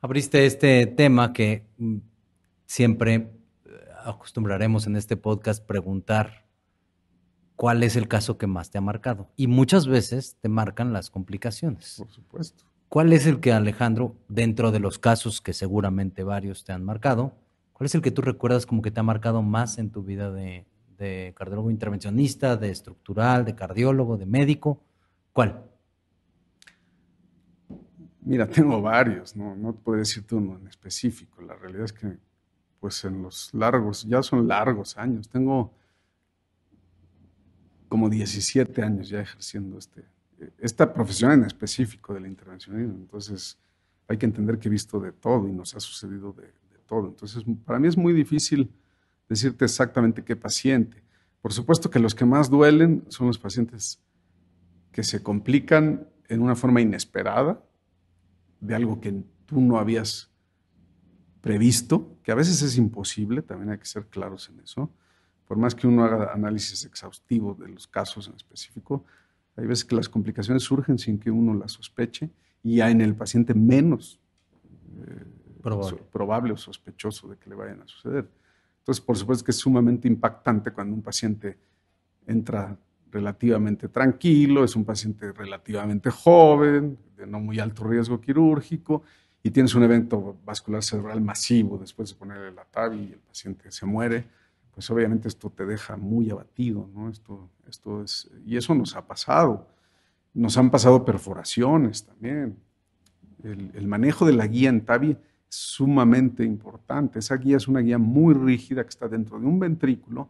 [0.00, 1.96] Abriste este tema que mm,
[2.66, 3.30] siempre
[4.04, 6.46] acostumbraremos en este podcast preguntar
[7.56, 9.28] cuál es el caso que más te ha marcado.
[9.36, 11.96] Y muchas veces te marcan las complicaciones.
[11.98, 12.64] Por supuesto.
[12.88, 17.32] ¿Cuál es el que, Alejandro, dentro de los casos que seguramente varios te han marcado,
[17.72, 20.30] cuál es el que tú recuerdas como que te ha marcado más en tu vida
[20.30, 20.64] de,
[21.34, 24.80] cardiólogo intervencionista, de estructural, de cardiólogo, de médico?
[25.32, 25.67] ¿Cuál?
[28.20, 31.40] Mira, tengo varios, no, no puedo decirte uno en específico.
[31.42, 32.18] La realidad es que
[32.80, 35.28] pues en los largos, ya son largos años.
[35.28, 35.72] Tengo
[37.88, 40.04] como 17 años ya ejerciendo este,
[40.58, 42.94] esta profesión en específico del intervencionismo.
[42.94, 43.58] Entonces
[44.06, 47.08] hay que entender que he visto de todo y nos ha sucedido de, de todo.
[47.08, 48.70] Entonces para mí es muy difícil
[49.28, 51.02] decirte exactamente qué paciente.
[51.40, 54.00] Por supuesto que los que más duelen son los pacientes
[54.92, 57.62] que se complican en una forma inesperada
[58.60, 60.30] de algo que tú no habías
[61.40, 64.90] previsto, que a veces es imposible, también hay que ser claros en eso.
[65.46, 69.04] Por más que uno haga análisis exhaustivo de los casos en específico,
[69.56, 72.30] hay veces que las complicaciones surgen sin que uno las sospeche
[72.62, 74.20] y ya en el paciente menos
[75.06, 75.24] eh,
[75.62, 76.02] probable.
[76.12, 78.28] probable o sospechoso de que le vayan a suceder.
[78.80, 81.58] Entonces, por supuesto que es sumamente impactante cuando un paciente
[82.26, 82.76] entra
[83.10, 89.02] relativamente tranquilo, es un paciente relativamente joven, de no muy alto riesgo quirúrgico,
[89.42, 93.70] y tienes un evento vascular cerebral masivo después de ponerle la TAVI y el paciente
[93.70, 94.26] se muere,
[94.74, 97.08] pues obviamente esto te deja muy abatido, ¿no?
[97.08, 99.66] Esto, esto es, y eso nos ha pasado.
[100.34, 102.56] Nos han pasado perforaciones también.
[103.42, 107.18] El, manejo de la guía en TAVI es sumamente importante.
[107.18, 110.28] Esa guía es una guía muy rígida que está dentro de un ventrículo,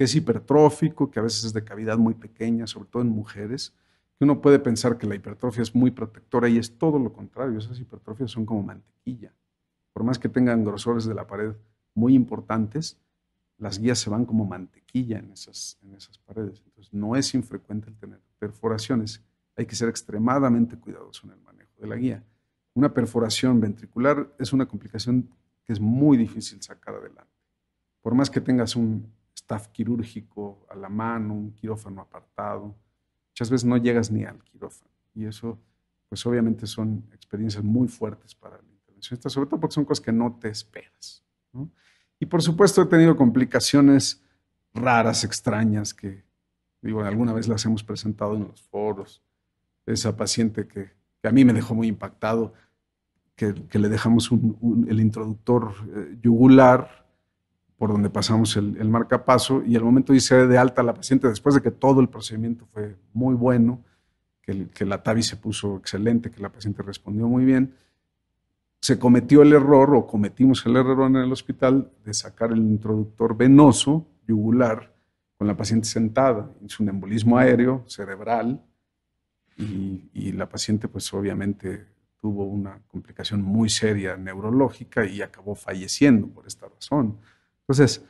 [0.00, 3.74] que es hipertrófico, que a veces es de cavidad muy pequeña, sobre todo en mujeres,
[4.18, 7.58] uno puede pensar que la hipertrofia es muy protectora y es todo lo contrario.
[7.58, 9.34] Esas hipertrofias son como mantequilla.
[9.92, 11.52] Por más que tengan grosores de la pared
[11.92, 12.98] muy importantes,
[13.58, 16.62] las guías se van como mantequilla en esas, en esas paredes.
[16.64, 19.22] Entonces, no es infrecuente el tener perforaciones.
[19.54, 22.24] Hay que ser extremadamente cuidadoso en el manejo de la guía.
[22.72, 25.28] Una perforación ventricular es una complicación
[25.62, 27.34] que es muy difícil sacar adelante.
[28.00, 29.19] Por más que tengas un
[29.50, 32.76] staff quirúrgico a la mano, un quirófano apartado,
[33.30, 34.92] muchas veces no llegas ni al quirófano.
[35.12, 35.58] Y eso,
[36.08, 40.12] pues obviamente son experiencias muy fuertes para el intervencionista, sobre todo porque son cosas que
[40.12, 41.24] no te esperas.
[42.20, 44.22] Y por supuesto he tenido complicaciones
[44.72, 46.22] raras, extrañas, que
[46.80, 49.20] digo, alguna vez las hemos presentado en los foros.
[49.84, 50.92] Esa paciente que,
[51.24, 52.54] a mí me dejó muy impactado,
[53.34, 54.30] que, le dejamos
[54.86, 57.09] el introductor eh, yugular
[57.80, 61.54] por donde pasamos el, marcapaso y al momento de irse de alta la paciente, después
[61.54, 63.82] de que todo el procedimiento fue muy bueno,
[64.42, 67.74] que, que la TAVI se puso excelente, que la paciente respondió muy bien,
[68.82, 73.34] se cometió el error o cometimos el error en el hospital de sacar el introductor
[73.34, 74.94] venoso yugular
[75.38, 76.50] con la paciente sentada.
[76.60, 78.62] Hizo un embolismo aéreo cerebral
[79.56, 81.86] y, la paciente pues obviamente
[82.20, 87.16] tuvo una complicación muy seria neurológica y acabó falleciendo por esta razón.
[87.70, 88.04] Entonces,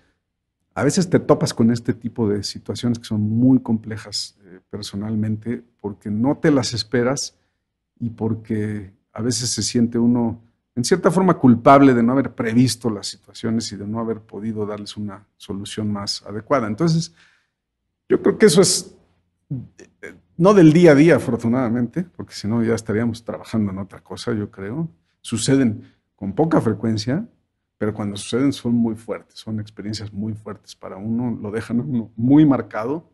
[0.74, 5.62] a veces te topas con este tipo de situaciones que son muy complejas eh, personalmente
[5.82, 7.36] porque no te las esperas
[7.98, 10.40] y porque a veces se siente uno
[10.74, 14.64] en cierta forma culpable de no haber previsto las situaciones y de no haber podido
[14.64, 16.66] darles una solución más adecuada.
[16.66, 17.12] Entonces,
[18.08, 18.96] yo creo que eso es
[20.00, 24.00] eh, no del día a día, afortunadamente, porque si no ya estaríamos trabajando en otra
[24.00, 24.88] cosa, yo creo.
[25.20, 27.28] Suceden con poca frecuencia,
[27.80, 32.12] pero cuando suceden son muy fuertes, son experiencias muy fuertes para uno, lo dejan uno
[32.14, 33.10] muy marcado.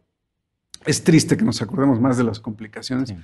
[0.85, 3.14] Es triste que nos acordemos más de las complicaciones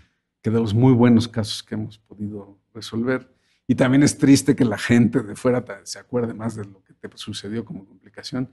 [0.41, 3.29] que de los muy buenos casos que hemos podido resolver.
[3.67, 6.95] Y también es triste que la gente de fuera se acuerde más de lo que
[6.95, 8.49] te sucedió como complicación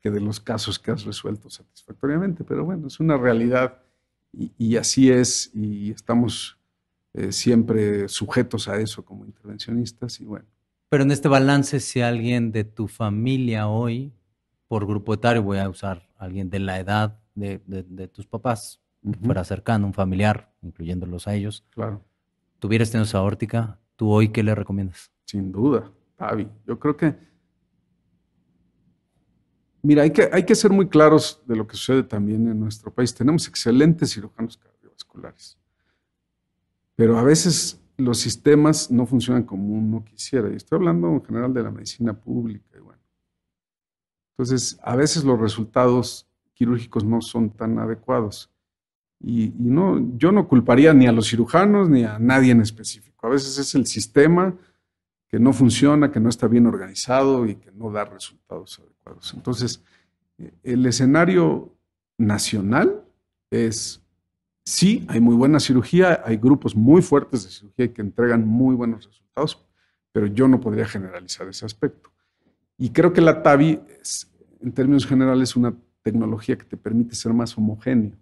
[0.00, 2.44] que de los casos que has resuelto satisfactoriamente.
[2.44, 3.82] Pero bueno, es una realidad
[4.32, 6.56] y, así es y estamos
[7.14, 10.46] eh, siempre sujetos a eso como intervencionistas y bueno.
[10.88, 14.12] Pero en este balance, si alguien de tu familia hoy,
[14.68, 19.44] por grupo etario, voy a usar alguien de la edad de, tus papás, que fuera
[19.44, 22.02] cercano, un familiar, incluyéndolos a ellos, claro.
[22.58, 25.10] tuviera estenosis aórtica, ¿Tú hoy qué le recomiendas?
[25.24, 26.48] Sin duda, Pavi.
[26.64, 27.16] Yo creo que.
[29.82, 32.94] Mira, hay que, hay que ser muy claros de lo que sucede también en nuestro
[32.94, 33.12] país.
[33.12, 35.58] Tenemos excelentes cirujanos cardiovasculares,
[36.94, 40.48] pero a veces los sistemas no funcionan como uno quisiera.
[40.50, 42.64] Y estoy hablando en general de la medicina pública.
[42.78, 42.80] Y.
[44.32, 48.50] Entonces, a veces los resultados quirúrgicos no son tan adecuados.
[49.20, 53.26] Y, no, yo no culparía ni a los cirujanos ni a nadie en específico.
[53.26, 54.56] A veces es el sistema
[55.28, 59.34] que no funciona, que no está bien organizado y que no da resultados adecuados.
[59.34, 59.82] Entonces,
[60.62, 61.74] el escenario
[62.16, 63.04] nacional
[63.50, 64.00] es,
[64.68, 69.06] sí, hay muy buena cirugía, hay grupos muy fuertes de cirugía que entregan muy buenos
[69.06, 69.66] resultados,
[70.12, 72.10] pero yo no podría generalizar ese aspecto.
[72.76, 77.32] Y creo que la TAVI, es, en términos generales, una tecnología que te permite ser
[77.32, 78.16] más homogéneo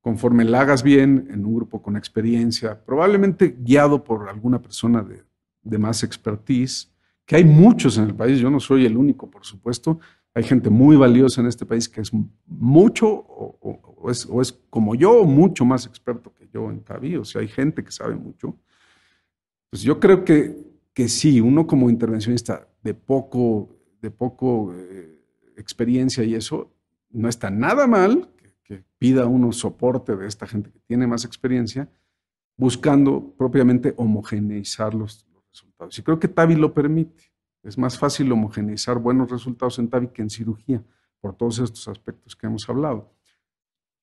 [0.00, 5.78] conforme la hagas bien en un grupo con experiencia, probablemente guiado por alguna persona de,
[5.78, 6.90] más expertise,
[7.26, 10.00] que hay muchos en el país, yo no soy el único, por supuesto,
[10.38, 12.12] hay gente muy valiosa en este país que es
[12.46, 17.40] mucho o, es, como yo o mucho más experto que yo en CAVI, o sea,
[17.40, 18.56] hay gente que sabe mucho.
[19.68, 20.56] Pues yo creo que,
[20.94, 23.68] que sí, uno como intervencionista de poco,
[24.00, 25.20] de poco eh,
[25.56, 26.72] experiencia y eso,
[27.10, 28.30] no está nada mal
[28.62, 31.90] que pida uno soporte de esta gente que tiene más experiencia,
[32.56, 35.98] buscando propiamente homogeneizar los, resultados.
[35.98, 37.24] Y creo que TAVI lo permite.
[37.62, 40.82] Es más fácil homogeneizar buenos resultados en TAVI que en cirugía,
[41.20, 43.12] por todos estos aspectos que hemos hablado.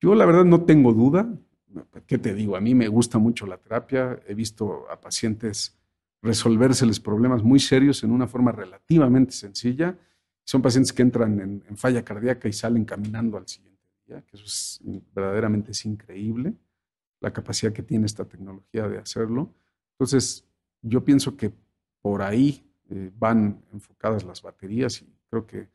[0.02, 1.28] Yo la verdad no tengo duda.
[2.06, 2.56] ¿Qué te digo?
[2.56, 4.20] A mí me gusta mucho la terapia.
[4.28, 5.78] He visto a pacientes
[6.22, 9.98] resolvérseles problemas muy serios en una forma relativamente sencilla.
[10.44, 13.76] Son pacientes que entran en, falla cardíaca y salen caminando al siguiente
[14.06, 14.80] que eso es
[15.14, 16.54] verdaderamente increíble,
[17.20, 19.54] la capacidad que tiene esta tecnología de hacerlo.
[19.94, 20.46] Entonces,
[20.82, 21.52] yo pienso que
[22.02, 25.70] por ahí eh, van enfocadas las baterías y creo que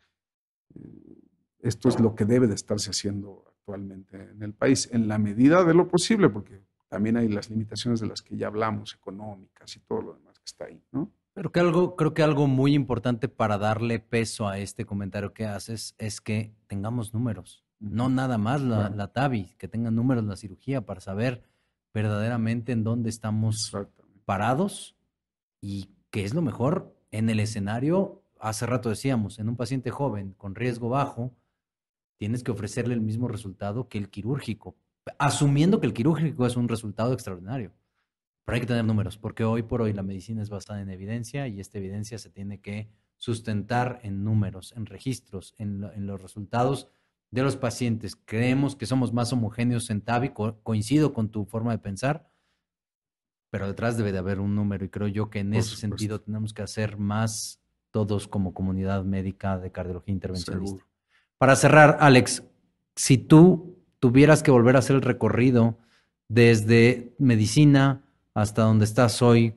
[0.75, 1.21] eh,
[1.61, 5.65] esto es lo que debe de estarse haciendo actualmente en el país, en la medida
[5.65, 9.81] de lo posible, porque también hay las limitaciones de las que ya hablamos, económicas y
[9.81, 11.11] todo lo demás que está ahí, ¿no?
[11.33, 15.47] Pero que algo, creo que algo muy importante para darle peso a este comentario que
[15.47, 17.65] haces es que tengamos números.
[17.79, 21.43] No nada más la, la TAVI, que tengan números la cirugía para saber
[21.95, 23.73] verdaderamente en dónde estamos
[24.25, 24.97] parados
[25.61, 30.33] y qué es lo mejor en el escenario hace rato decíamos, en un paciente joven
[30.33, 31.37] con riesgo bajo,
[32.17, 34.77] tienes que ofrecerle el mismo resultado que el quirúrgico,
[35.19, 37.73] asumiendo que el quirúrgico es un resultado extraordinario.
[38.45, 41.47] Pero hay que tener números, porque hoy por hoy la medicina es basada en evidencia
[41.47, 46.89] y esta evidencia se tiene que sustentar en números, en registros, en, los resultados
[47.31, 48.17] de los pacientes.
[48.17, 50.33] Creemos que somos más homogéneos en TAVI,
[50.63, 52.30] coincido con tu forma de pensar,
[53.51, 56.55] pero detrás debe de haber un número y creo yo que en ese sentido tenemos
[56.55, 60.87] que hacer más todos como comunidad médica de cardiología intervencionista.
[61.39, 62.45] Para cerrar, Alex,
[62.95, 65.79] si tú tuvieras que volver a hacer el recorrido
[66.29, 68.03] desde medicina
[68.35, 69.55] hasta donde estás hoy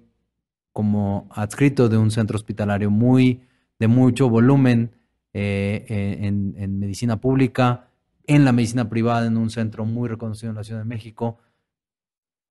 [0.71, 3.41] como adscrito de un centro hospitalario muy
[3.79, 4.91] de mucho volumen
[5.33, 7.89] eh, eh, en, medicina pública,
[8.25, 11.37] en la medicina privada, en un centro muy reconocido en la Ciudad de México,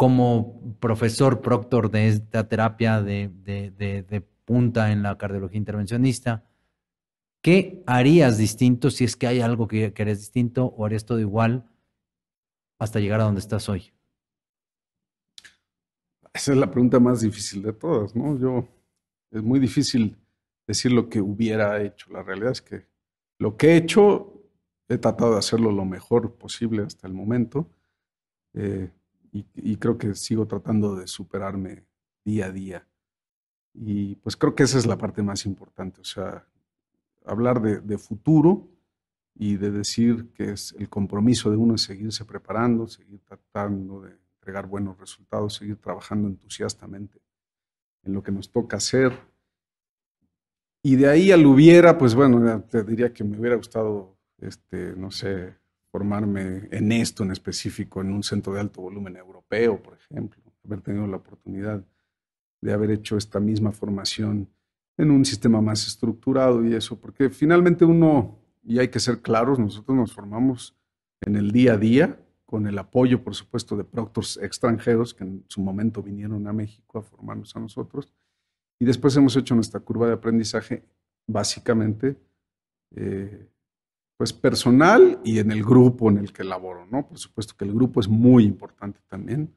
[0.03, 6.45] como profesor proctor de esta terapia de, punta en la cardiología intervencionista.
[7.41, 11.71] ¿Qué harías distinto si es que hay algo que, que distinto o harías todo igual
[12.81, 13.93] hasta llegar a donde estás hoy?
[16.35, 18.37] Esa es la pregunta más difícil de todas, ¿no?
[18.37, 18.67] Yo,
[19.31, 20.17] es muy difícil
[20.67, 22.11] decir lo que hubiera hecho.
[22.11, 22.89] La realidad es que
[23.39, 24.43] lo que he hecho,
[24.89, 27.71] he tratado de hacerlo lo mejor posible hasta el momento.
[28.55, 28.91] Eh,
[29.33, 31.87] y, creo que sigo tratando de superarme
[32.25, 32.87] día a día.
[33.73, 36.47] Y pues creo que esa es la parte más importante, o sea,
[37.25, 38.69] hablar de, futuro
[39.35, 44.19] y de decir que es el compromiso de uno es seguirse preparando, seguir tratando de
[44.35, 47.23] entregar buenos resultados, seguir trabajando entusiastamente
[48.03, 49.19] en lo que nos toca hacer.
[50.83, 55.11] Y de ahí al hubiera, pues bueno, te diría que me hubiera gustado, este, no
[55.11, 55.55] sé,
[55.93, 60.81] formarme en esto en específico, en un centro de alto volumen europeo, por ejemplo, haber
[60.81, 61.85] tenido la oportunidad
[62.63, 64.49] de haber hecho esta misma formación
[64.97, 69.59] en un sistema más estructurado y eso, porque finalmente uno, y hay que ser claros,
[69.59, 70.75] nosotros nos formamos
[71.21, 75.45] en el día a día, con el apoyo, por supuesto, de proctors extranjeros que en
[75.49, 78.13] su momento vinieron a México a formarnos a nosotros.
[78.79, 80.85] Y después hemos hecho nuestra curva de aprendizaje
[81.27, 82.17] básicamente
[82.95, 83.49] eh,
[84.23, 87.09] pues personal y en el grupo en el que laboro, ¿no?
[87.09, 89.53] Por supuesto que el grupo es muy importante también,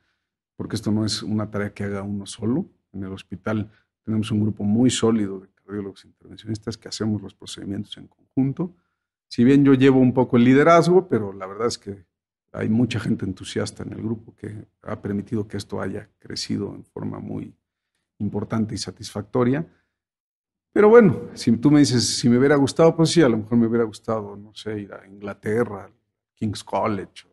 [0.55, 2.65] porque esto no es una tarea que haga uno solo.
[2.91, 3.69] En el hospital
[4.03, 8.73] tenemos un grupo muy sólido de cardiólogos intervencionistas que hacemos los procedimientos en conjunto.
[9.27, 12.03] Si bien yo llevo un poco el liderazgo, pero la verdad es que
[12.51, 16.83] hay mucha gente entusiasta en el grupo que ha permitido que esto haya crecido en
[16.85, 17.53] forma muy
[18.17, 19.67] importante y satisfactoria.
[20.75, 23.57] Pero bueno, si tú me dices, si me hubiera gustado, pues sí, a lo mejor
[23.57, 25.89] me hubiera gustado, no sé, ir a Inglaterra,
[26.33, 27.23] King's College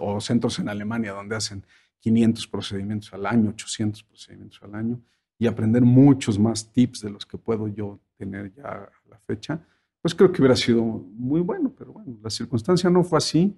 [0.00, 1.62] o, centros en Alemania donde hacen
[1.98, 4.98] 500 procedimientos al año, 800 procedimientos al año
[5.38, 9.60] y aprender muchos más tips de los que puedo yo tener ya a la fecha,
[10.00, 13.54] pues creo que hubiera sido muy bueno, pero bueno, la circunstancia no fue así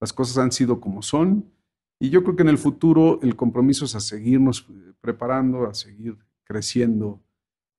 [0.00, 1.44] las cosas han sido como son
[1.98, 5.74] y yo creo que en el futuro el compromiso es a seguirnos eh, preparando, a
[5.74, 7.20] seguir creciendo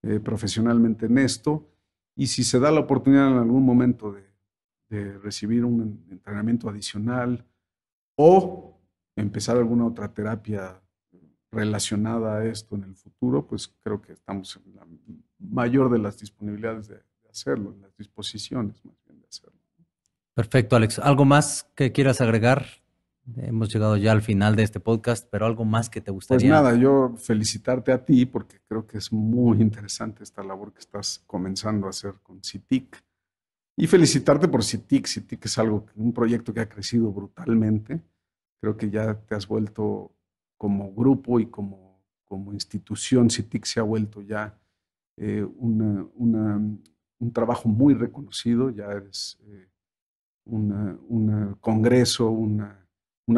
[0.03, 1.67] eh, profesionalmente en esto
[2.15, 4.29] y si se da la oportunidad en algún momento de,
[5.23, 7.45] recibir un entrenamiento adicional
[8.17, 8.77] o
[9.15, 10.81] empezar alguna otra terapia
[11.49, 14.85] relacionada a esto en el futuro, pues creo que estamos en la
[15.39, 19.61] mayor de las disponibilidades de, de hacerlo, en las disposiciones más bien de hacerlo.
[20.33, 20.99] Perfecto, Alex.
[20.99, 22.80] ¿Algo más que quieras agregar?
[23.37, 26.49] Hemos llegado ya al final de este podcast, pero algo más que te gustaría.
[26.49, 30.79] Pues nada, yo felicitarte a ti porque creo que es muy interesante esta labor que
[30.79, 33.03] estás comenzando a hacer con CITIC.
[33.77, 35.07] Y felicitarte por CITIC.
[35.07, 38.01] CITIC es algo, un proyecto que ha crecido brutalmente.
[38.59, 40.11] Creo que ya te has vuelto
[40.57, 44.59] como grupo y como, como institución, CITIC se ha vuelto ya
[45.17, 46.81] eh, un
[47.33, 48.71] trabajo muy reconocido.
[48.71, 49.69] Ya eres eh,
[50.45, 52.80] un congreso, una,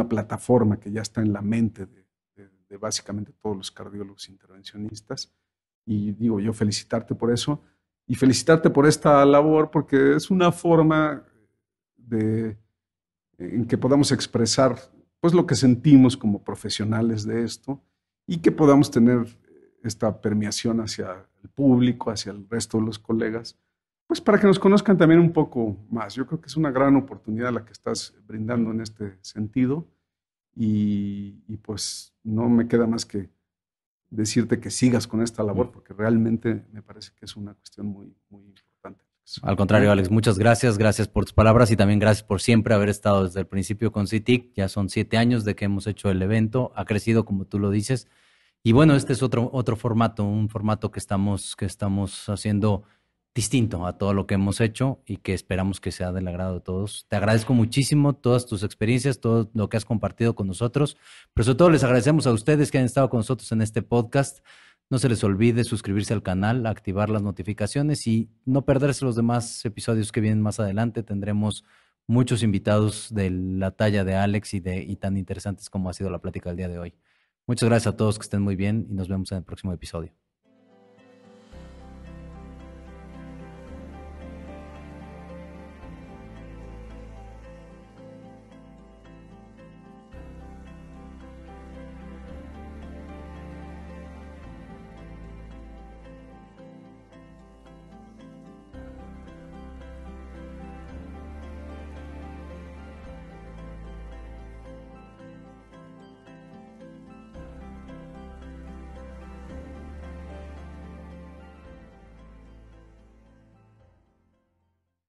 [0.08, 2.04] plataforma que ya está en la mente de,
[2.78, 5.32] básicamente todos los cardiólogos intervencionistas.
[5.86, 7.62] Y digo, yo felicitarte por eso
[8.08, 11.24] y felicitarte por esta labor porque es una forma
[11.96, 12.58] de,
[13.38, 14.76] en que podamos expresar
[15.20, 17.80] pues lo que sentimos como profesionales de esto
[18.26, 19.28] y que podamos tener
[19.84, 23.58] esta permeación hacia el público, hacia el resto de los colegas,
[24.14, 26.14] pues para que nos conozcan también un poco más.
[26.14, 29.88] Yo creo que es una gran oportunidad la que estás brindando en este sentido
[30.56, 31.32] y,
[31.64, 33.32] pues no me queda más que
[34.12, 38.16] decirte que sigas con esta labor porque realmente me parece que es una cuestión muy,
[38.30, 39.04] muy importante.
[39.42, 40.78] Al contrario, Alex, muchas gracias.
[40.78, 44.06] Gracias por tus palabras y también gracias por siempre haber estado desde el principio con
[44.06, 44.54] CITIC.
[44.54, 46.72] Ya son siete años de que hemos hecho el evento.
[46.76, 48.08] Ha crecido, como tú lo dices.
[48.62, 52.84] Y bueno, este es otro, otro formato, un formato que estamos, que estamos haciendo
[53.36, 56.62] distinto a todo lo que hemos hecho y que esperamos que sea del agrado de
[56.62, 57.06] todos.
[57.10, 60.98] Te agradezco muchísimo todas tus experiencias, todo lo que has compartido con nosotros,
[61.34, 64.46] pero sobre todo les agradecemos a ustedes que han estado con nosotros en este podcast.
[64.90, 69.66] No se les olvide suscribirse al canal, activar las notificaciones y no perderse los demás
[69.66, 71.02] episodios que vienen más adelante.
[71.02, 71.64] Tendremos
[72.06, 76.10] muchos invitados de la talla de Alex y, de, y tan interesantes como ha sido
[76.12, 76.94] la plática del día de hoy.
[77.48, 80.23] Muchas gracias a todos, que estén muy bien y nos vemos en el próximo episodio.